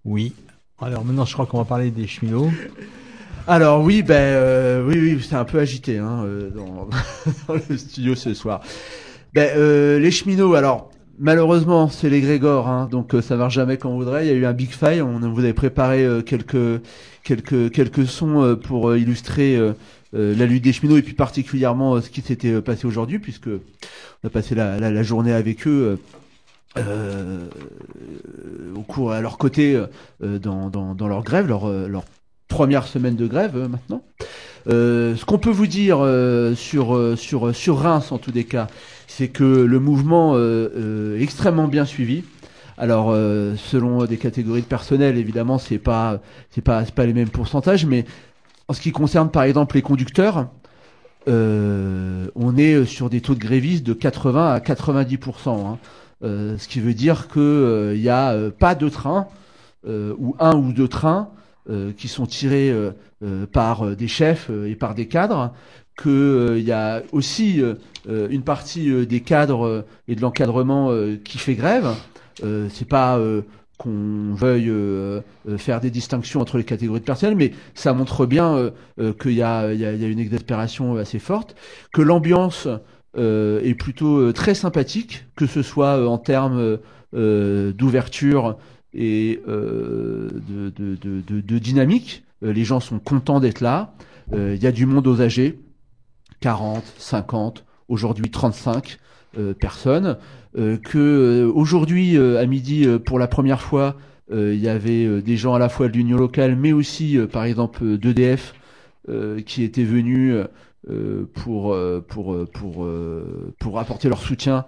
[0.10, 0.34] Oui.
[0.82, 2.50] Alors maintenant, je crois qu'on va parler des cheminots.
[3.46, 6.90] Alors oui, ben euh, oui, oui, c'est un peu agité hein, euh, dans,
[7.70, 8.62] le studio ce soir.
[9.36, 10.90] Ben euh, les cheminots, alors
[11.20, 14.26] malheureusement c'est les Grégor, hein, donc euh, ça marche jamais comme on voudrait.
[14.26, 16.82] Il y a eu un big file, on vous avait préparé quelques
[17.24, 19.60] quelques quelques sons pour illustrer
[20.14, 24.32] la lutte des cheminots et puis particulièrement ce qui s'était passé aujourd'hui puisque on a
[24.32, 26.00] passé la journée avec eux.
[26.78, 29.76] Euh, euh, au cours à leur côté
[30.24, 32.04] euh, dans, dans, dans leur grève, leur, euh, leur
[32.48, 34.04] première semaine de grève euh, maintenant.
[34.68, 38.44] Euh, ce qu'on peut vous dire euh, sur, euh, sur, sur Reims en tous les
[38.44, 38.68] cas,
[39.08, 42.24] c'est que le mouvement euh, euh, est extrêmement bien suivi.
[42.78, 47.30] Alors euh, selon des catégories de personnel, évidemment, c'est pas c'est pas pas les mêmes
[47.30, 48.06] pourcentages, mais
[48.68, 50.48] en ce qui concerne par exemple les conducteurs,
[51.28, 55.50] on est sur des taux de grévistes de 80 à 90%.
[55.50, 55.78] Hein.
[56.22, 59.28] Ce qui veut dire qu'il n'y a pas de train
[59.88, 61.30] ou un ou deux trains
[61.98, 62.74] qui sont tirés
[63.52, 65.54] par des chefs et par des cadres,
[66.02, 67.64] qu'il y a aussi
[68.08, 70.92] une partie des cadres et de l'encadrement
[71.24, 71.96] qui fait grève.
[72.70, 73.20] c'est pas
[73.80, 78.26] qu'on veuille euh, euh, faire des distinctions entre les catégories de personnel, mais ça montre
[78.26, 81.56] bien euh, qu'il y, a, une exaspération assez forte,
[81.94, 82.68] que l'ambiance
[83.18, 86.78] est plutôt très sympathique, que ce soit en termes
[87.14, 88.58] d'ouverture
[88.94, 90.30] et de,
[91.58, 92.24] dynamique.
[92.42, 93.94] les gens sont contents d'être là.
[94.34, 95.60] Il y a du monde aux âgés,
[96.42, 99.00] 40, 50, aujourd'hui 35
[99.60, 100.18] personnes.
[100.58, 103.96] Euh, que euh, aujourd'hui à midi pour la première fois
[104.32, 107.98] il y avait des gens à la fois de l'union locale mais aussi par exemple
[107.98, 108.54] d'EDF
[109.44, 110.36] qui étaient venus
[111.34, 111.78] pour
[112.08, 112.88] pour pour
[113.60, 114.66] pour apporter leur soutien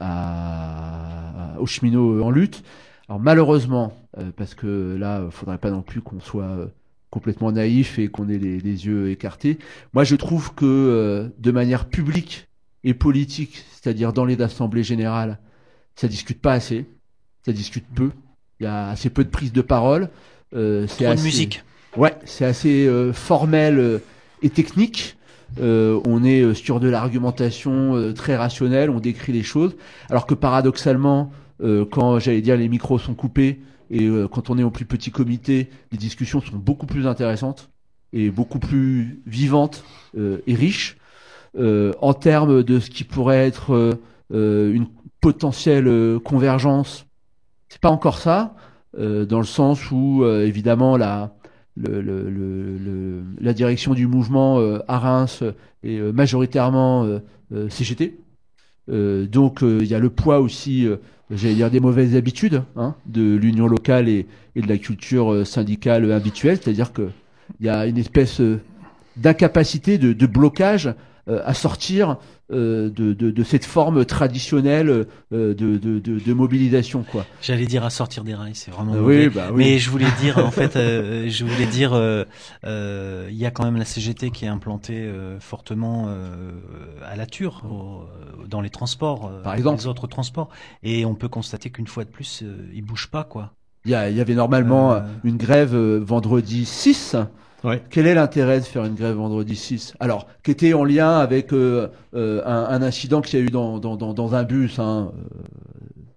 [0.00, 2.62] à, aux cheminots en lutte.
[3.08, 3.96] Alors malheureusement,
[4.36, 6.68] parce que là, il faudrait pas non plus qu'on soit
[7.10, 9.58] complètement naïf et qu'on ait les, les, yeux écartés.
[9.92, 12.48] Moi, je trouve que de manière publique,
[12.84, 15.38] et politique, c'est-à-dire dans les assemblées générales,
[15.94, 16.86] ça discute pas assez,
[17.44, 18.10] ça discute peu.
[18.60, 20.10] Il y a assez peu de prise de parole.
[20.54, 21.22] Euh, c'est assez...
[21.22, 21.64] de musique.
[21.96, 23.98] Ouais, c'est assez euh, formel euh,
[24.50, 25.16] technique.
[25.60, 29.76] Euh, on est euh, sur de l'argumentation très rationnelle, on décrit les choses,
[30.08, 31.30] alors que paradoxalement,
[31.92, 35.70] quand j'allais dire les micros sont coupés et quand on est au plus petit comité,
[35.92, 37.70] les discussions sont beaucoup plus intéressantes
[38.12, 39.84] et beaucoup plus vivantes
[40.16, 40.96] et riches.
[41.58, 43.92] Euh, en termes de ce qui pourrait être euh,
[44.32, 44.86] euh, une
[45.20, 47.06] potentielle convergence,
[47.68, 48.54] c'est pas encore ça,
[48.98, 51.32] dans le sens où évidemment la
[51.76, 55.42] la direction du mouvement à Reims
[55.82, 57.20] est majoritairement
[57.70, 58.18] CGT.
[58.88, 60.86] donc il y a le poids aussi,
[61.30, 66.58] j'allais dire, des mauvaises habitudes hein, de l'union locale et, de la culture syndicale habituelle,
[66.60, 67.10] c'est-à-dire qu'il
[67.60, 68.42] y a une espèce
[69.16, 70.94] d'incapacité, de, blocage
[71.28, 72.14] euh, à sortir euh,
[72.52, 77.26] de, de, de, cette forme traditionnelle euh, de, de, mobilisation quoi.
[77.40, 78.94] J'allais dire à sortir des rails, c'est vraiment.
[78.94, 79.64] oui, bah, oui.
[79.64, 81.92] Mais je voulais dire en fait, je voulais dire,
[82.64, 86.08] il y a quand même la CGT qui est implantée fortement
[87.02, 87.62] à la Ture,
[88.48, 90.48] dans les transports, par exemple, les autres transports,
[90.82, 93.52] et on peut constater qu'une fois de plus, ils bougent pas quoi.
[93.84, 97.16] Il y, a, il y avait normalement une grève vendredi 6
[97.90, 101.52] quel est l'intérêt de faire une grève vendredi 6 Alors, qui était en lien avec
[101.52, 105.38] euh, euh, un, incident qu'il y a eu dans, un bus, hein, euh,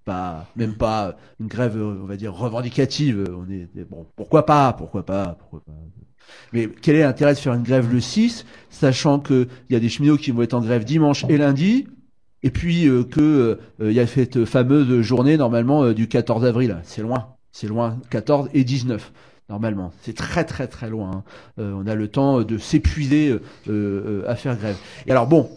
[0.06, 3.26] pas, même pas une grève, on va dire, revendicative.
[3.30, 5.74] On est, bon, pourquoi pas, pourquoi pas, pourquoi pas.
[6.54, 9.90] Mais quel est l'intérêt de faire une grève le 6, sachant qu'il y a des
[9.90, 11.88] cheminots qui vont être en grève dimanche et lundi,
[12.42, 16.80] et puis que il y a cette fameuse journée normalement du 14 avril.
[16.84, 19.12] C'est loin, c'est loin, 14 et 19
[19.50, 19.92] normalement.
[20.02, 21.12] C'est très très très loin.
[21.12, 21.24] Hein.
[21.60, 23.40] Euh, on a le temps de s'épuiser euh,
[23.70, 24.78] euh, à faire grève.
[25.08, 25.50] Et alors bon,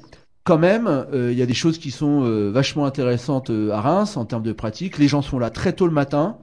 [0.44, 4.42] quand même, il y a des choses qui sont vachement intéressantes à Reims en termes
[4.42, 4.96] de pratique.
[4.96, 6.38] Les gens sont là très tôt le matin,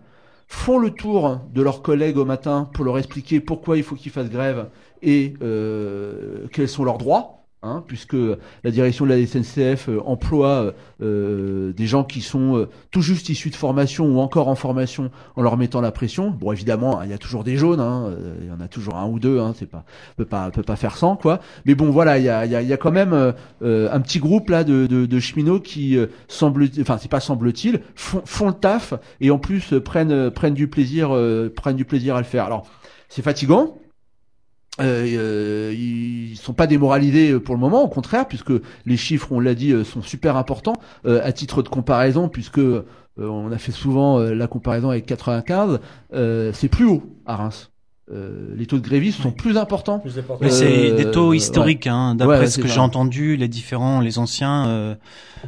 [0.48, 4.12] font le tour de leurs collègues au matin pour leur expliquer pourquoi il faut qu'ils
[4.12, 4.68] fassent grève
[5.02, 5.34] et
[6.52, 7.45] quels sont leurs droits.
[7.66, 8.16] Hein, puisque
[8.64, 13.30] la direction de la SNCF euh, emploie euh, euh, des gens qui sont tout juste
[13.30, 16.30] issus de formation ou encore en formation en leur mettant la pression.
[16.30, 18.98] Bon, évidemment, hein, il y a toujours des jaunes, hein, il y en a toujours
[18.98, 19.84] un ou deux, hein, c'est pas
[20.16, 21.40] peut pas peut pas faire sans quoi.
[21.66, 24.50] Mais bon, voilà, il y a, y, a, y a quand même un petit groupe
[24.50, 25.98] là de, de, de cheminots qui
[26.28, 30.68] semble, enfin c'est pas semble-t-il, font, font le taf et en plus prennent prennent du
[30.68, 31.10] plaisir
[31.56, 32.46] prennent du plaisir à le faire.
[32.46, 32.68] Alors
[33.10, 33.80] c'est fatigant,
[34.82, 38.54] euh, euh, ils sont pas démoralisés euh, pour le moment, au contraire, puisque
[38.86, 40.76] les chiffres, on l'a dit, euh, sont super importants.
[41.06, 42.62] à titre de comparaison, puisque
[43.18, 45.80] on a fait souvent la comparaison avec 95,
[46.54, 47.72] c'est plus haut à Reims.
[48.14, 50.04] Euh, les taux de grévistes sont plus importants.
[50.40, 54.68] Mais c'est des taux historiques, hein, d'après ce que j'ai entendu, les différents, les anciens,
[54.68, 54.96] euh,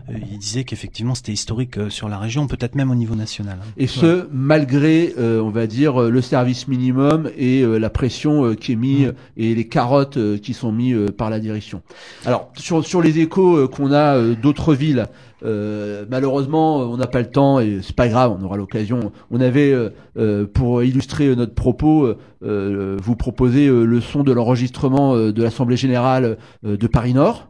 [0.09, 3.59] ils disaient qu'effectivement c'était historique sur la région, peut-être même au niveau national.
[3.61, 3.71] Hein.
[3.77, 9.07] Et ce, malgré, on va dire, le service minimum et la pression qui est mise
[9.07, 9.13] mm.
[9.37, 11.83] et les carottes qui sont mises par la direction.
[12.25, 15.05] Alors sur sur les échos qu'on a d'autres villes.
[15.43, 19.11] Euh, malheureusement, on n'a pas le temps et c'est pas grave, on aura l'occasion.
[19.31, 25.43] On avait, euh, euh, pour illustrer notre propos, vous proposer le son de l'enregistrement de
[25.43, 27.49] l'Assemblée générale de Paris Nord,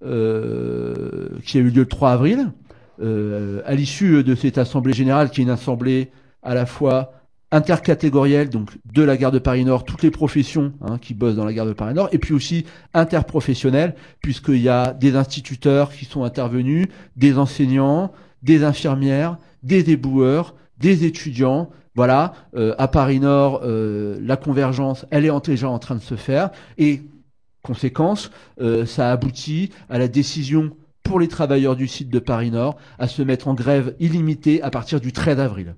[0.00, 2.52] qui a eu lieu le 3 avril.
[3.00, 6.10] à l'issue de cette Assemblée générale, qui est une assemblée
[6.42, 7.12] à la fois
[7.50, 11.44] intercatégorielle, donc de la gare de Paris Nord, toutes les professions hein, qui bossent dans
[11.44, 16.04] la gare de Paris Nord, et puis aussi interprofessionnelle, puisqu'il y a des instituteurs qui
[16.04, 21.70] sont intervenus, des enseignants, des infirmières, des éboueurs, des étudiants.
[21.94, 26.14] Voilà, euh, à Paris Nord, euh, la convergence, elle est déjà en train de se
[26.14, 27.02] faire, et
[27.62, 28.30] conséquence,
[28.60, 30.70] euh, ça aboutit à la décision
[31.02, 34.70] pour les travailleurs du site de Paris Nord à se mettre en grève illimitée à
[34.70, 35.74] partir du 13 avril.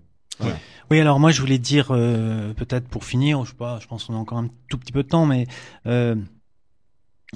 [0.90, 4.14] Oui, alors moi je voulais dire euh, peut-être pour finir, je pas, je pense qu'on
[4.14, 5.46] a encore un tout petit peu de temps, mais
[5.86, 6.16] euh,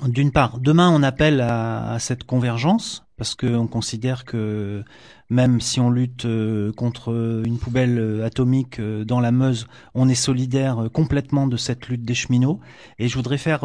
[0.07, 4.83] d'une part, demain on appelle à, à cette convergence parce qu'on considère que
[5.31, 10.09] même si on lutte euh, contre une poubelle euh, atomique euh, dans la Meuse, on
[10.09, 12.61] est solidaire complètement de cette lutte des cheminots.
[12.99, 13.65] Et je voudrais faire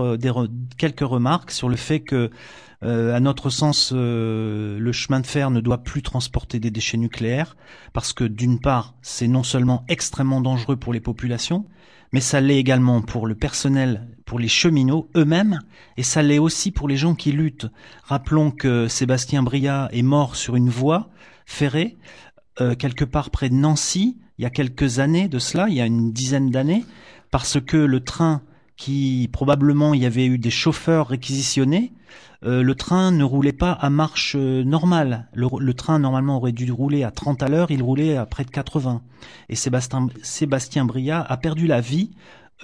[0.77, 2.29] quelques remarques sur le fait que
[2.81, 7.57] à notre sens, le chemin de fer ne doit plus transporter des déchets nucléaires
[7.91, 11.65] parce que d'une part, c'est non seulement extrêmement dangereux pour les populations,
[12.13, 15.59] mais ça l'est également pour le personnel, pour les cheminots eux-mêmes,
[15.97, 17.67] et ça l'est aussi pour les gens qui luttent.
[18.03, 21.09] Rappelons que Sébastien Bria est mort sur une voie
[21.49, 21.97] ferrée,
[22.61, 25.81] euh, quelque part près de Nancy, il y a quelques années de cela, il y
[25.81, 26.85] a une dizaine d'années,
[27.31, 28.41] parce que le train
[28.77, 31.91] qui probablement il y avait eu des chauffeurs réquisitionnés,
[32.45, 35.27] euh, le train ne roulait pas à marche euh, normale.
[35.33, 38.51] Le, train normalement aurait dû rouler à 30 à l'heure, il roulait à près de
[38.51, 39.01] 80.
[39.49, 42.11] Et Sébastien, Sébastien a perdu la vie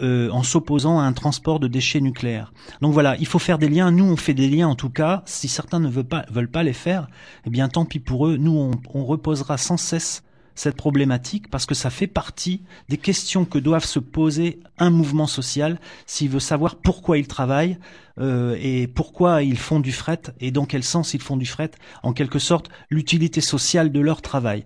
[0.01, 2.53] euh, en s'opposant à un transport de déchets nucléaires.
[2.81, 3.91] Donc voilà, il faut faire des liens.
[3.91, 5.23] Nous, on fait des liens en tout cas.
[5.25, 7.07] Si certains ne veulent pas, veulent pas les faire,
[7.45, 8.37] eh bien tant pis pour eux.
[8.37, 10.23] Nous, on, on reposera sans cesse
[10.55, 15.27] cette problématique parce que ça fait partie des questions que doivent se poser un mouvement
[15.27, 17.77] social s'il veut savoir pourquoi il travaille,
[18.17, 21.71] euh, et pourquoi ils font du fret et dans quel sens ils font du fret,
[22.01, 24.65] en quelque sorte l'utilité sociale de leur travail.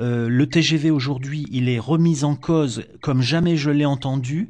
[0.00, 4.48] Euh, le TGV aujourd'hui, il est remis en cause comme jamais je l'ai entendu.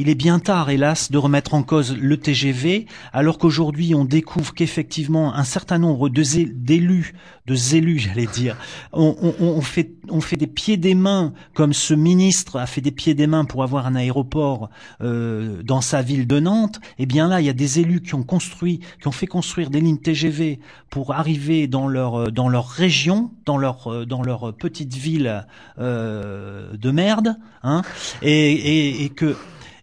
[0.00, 4.54] Il est bien tard, hélas, de remettre en cause le TGV, alors qu'aujourd'hui on découvre
[4.54, 7.12] qu'effectivement un certain nombre d'élus,
[7.46, 8.56] de zélus, j'allais dire,
[8.94, 9.90] on, fait,
[10.38, 13.86] des pieds des mains, comme ce ministre a fait des pieds des mains pour avoir
[13.86, 14.70] un aéroport
[15.02, 16.80] euh, dans sa ville de Nantes.
[16.98, 19.68] Eh bien là, il y a des élus qui ont construit, qui ont fait construire
[19.68, 24.22] des lignes TGV pour arriver dans leur euh, dans leur région, dans leur euh, dans
[24.22, 25.44] leur petite ville
[25.76, 27.82] de merde, hein,
[28.22, 29.36] et, et, et que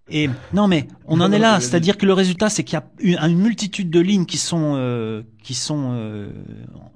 [0.09, 3.27] et non, mais on en est là, c'est-à-dire que le résultat, c'est qu'il y a
[3.27, 6.31] une, multitude de lignes qui sont euh, qui sont euh,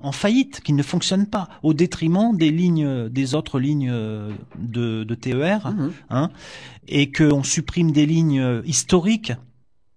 [0.01, 5.15] en faillite, qui ne fonctionnent pas, au détriment des lignes, des autres lignes de, de
[5.15, 5.89] TER, mmh.
[6.09, 6.29] hein,
[6.87, 9.33] et qu'on supprime des lignes historiques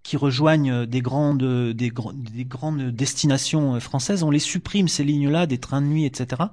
[0.03, 5.57] qui rejoignent des grandes, des, des, grandes destinations françaises, on les supprime ces lignes-là, des
[5.57, 6.43] trains de nuit, etc.,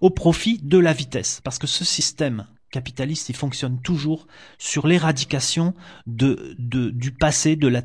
[0.00, 4.26] au profit de la vitesse, parce que ce système capitaliste, il fonctionne toujours
[4.58, 5.74] sur l'éradication
[6.06, 7.82] de, de, du passé, de la,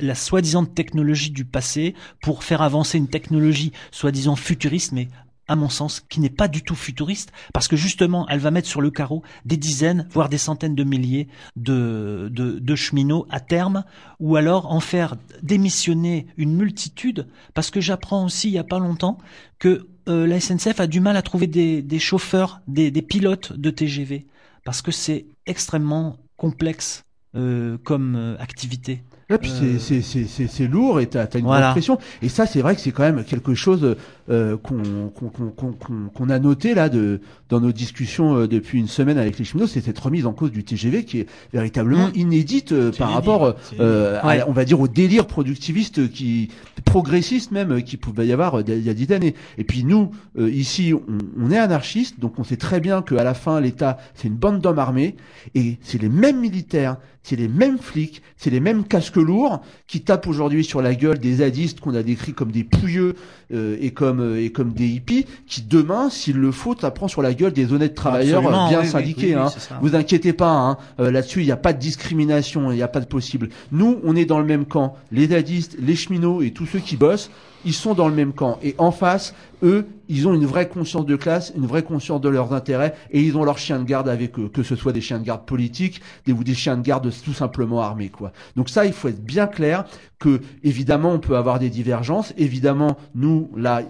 [0.00, 5.08] la soi-disant technologie du passé, pour faire avancer une technologie soi-disant futuriste, mais
[5.52, 8.68] à mon sens, qui n'est pas du tout futuriste, parce que justement, elle va mettre
[8.68, 13.84] sur le carreau des dizaines, voire des centaines de milliers de, de, cheminots à terme,
[14.18, 18.78] ou alors en faire démissionner une multitude, parce que j'apprends aussi il y a pas
[18.78, 19.18] longtemps
[19.58, 23.70] que euh, la SNCF a du mal à trouver des, chauffeurs, des, des pilotes de
[23.70, 24.26] TGV,
[24.64, 29.02] parce que c'est extrêmement complexe euh, comme euh, activité.
[29.34, 29.78] Et puis euh...
[29.78, 31.72] c'est lourd et t'as as une voilà.
[31.72, 31.98] pression.
[32.22, 33.96] Et ça, c'est vrai que c'est quand même quelque chose
[34.30, 35.72] euh, qu'on qu'on
[36.14, 37.20] qu'on a noté là de
[37.52, 40.50] dans nos discussions euh, depuis une semaine avec les cheminots, c'est cette remise en cause
[40.50, 42.16] du TGV qui est véritablement mmh.
[42.16, 46.48] inédite euh, par rapport, euh, à, on va dire, au délire productiviste qui
[46.86, 49.34] progressiste même qui pouvait y avoir il y a dix années.
[49.58, 53.34] Et puis nous, ici, on, on, est anarchistes, donc on sait très bien qu'à la
[53.34, 55.16] fin, l'État, c'est une bande d'hommes armés
[55.54, 60.02] et c'est les mêmes militaires, c'est les mêmes flics, c'est les mêmes casques lourds qui
[60.02, 63.14] tapent aujourd'hui sur la gueule des zadistes qu'on a décrits comme des pouilleux
[63.52, 67.22] euh, et comme euh, et comme des hippies qui demain, s'il le faut, tapent sur
[67.22, 69.36] la gueule des honnêtes travailleurs Absolument, bien oui, syndiqués.
[69.36, 69.78] Oui, oui, hein.
[69.80, 70.76] Vous inquiétez pas, hein.
[71.00, 73.48] euh, là-dessus, il n'y a pas de discrimination, il n'y a pas de possible.
[73.70, 74.94] Nous, on est dans le même camp.
[75.10, 77.30] Les zadistes, les cheminots et tous ceux qui bossent,
[77.64, 78.58] ils sont dans le même camp.
[78.62, 82.28] Et en face, eux, ils ont une vraie conscience de classe, une vraie conscience de
[82.28, 85.00] leurs intérêts, et ils ont leurs chiens de garde avec eux, que ce soit des
[85.00, 88.32] chiens de garde politiques, des, ou des chiens de garde tout simplement armés, quoi.
[88.56, 89.84] Donc ça, il faut être bien clair
[90.18, 92.34] que, évidemment, on peut avoir des divergences.
[92.36, 93.82] Évidemment, nous, là,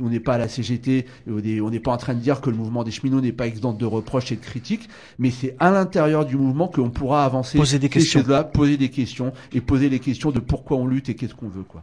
[0.00, 2.56] on n'est pas à la CGT, on n'est pas en train de dire que le
[2.56, 4.88] mouvement des cheminots n'est pas exempt de reproches et de critiques,
[5.18, 7.58] mais c'est à l'intérieur du mouvement qu'on pourra avancer.
[7.58, 8.24] Poser des questions.
[8.26, 11.48] Là, poser des questions, et poser les questions de pourquoi on lutte et qu'est-ce qu'on
[11.48, 11.82] veut, quoi.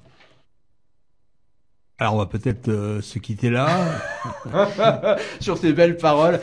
[1.98, 3.70] Alors on va peut-être euh, se quitter là.
[5.40, 6.42] Sur ces belles paroles.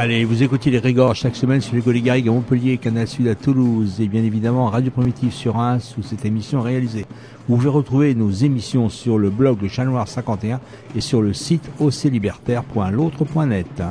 [0.00, 3.34] Allez, vous écoutez les Régors chaque semaine sur les Garrigues à Montpellier, Canal Sud à
[3.34, 7.04] Toulouse et bien évidemment Radio Primitive sur Reims où cette émission est réalisée.
[7.48, 10.60] Vous pouvez retrouver nos émissions sur le blog Le Chat Noir 51
[10.94, 13.82] et sur le site oclibertaire.l'autre.net.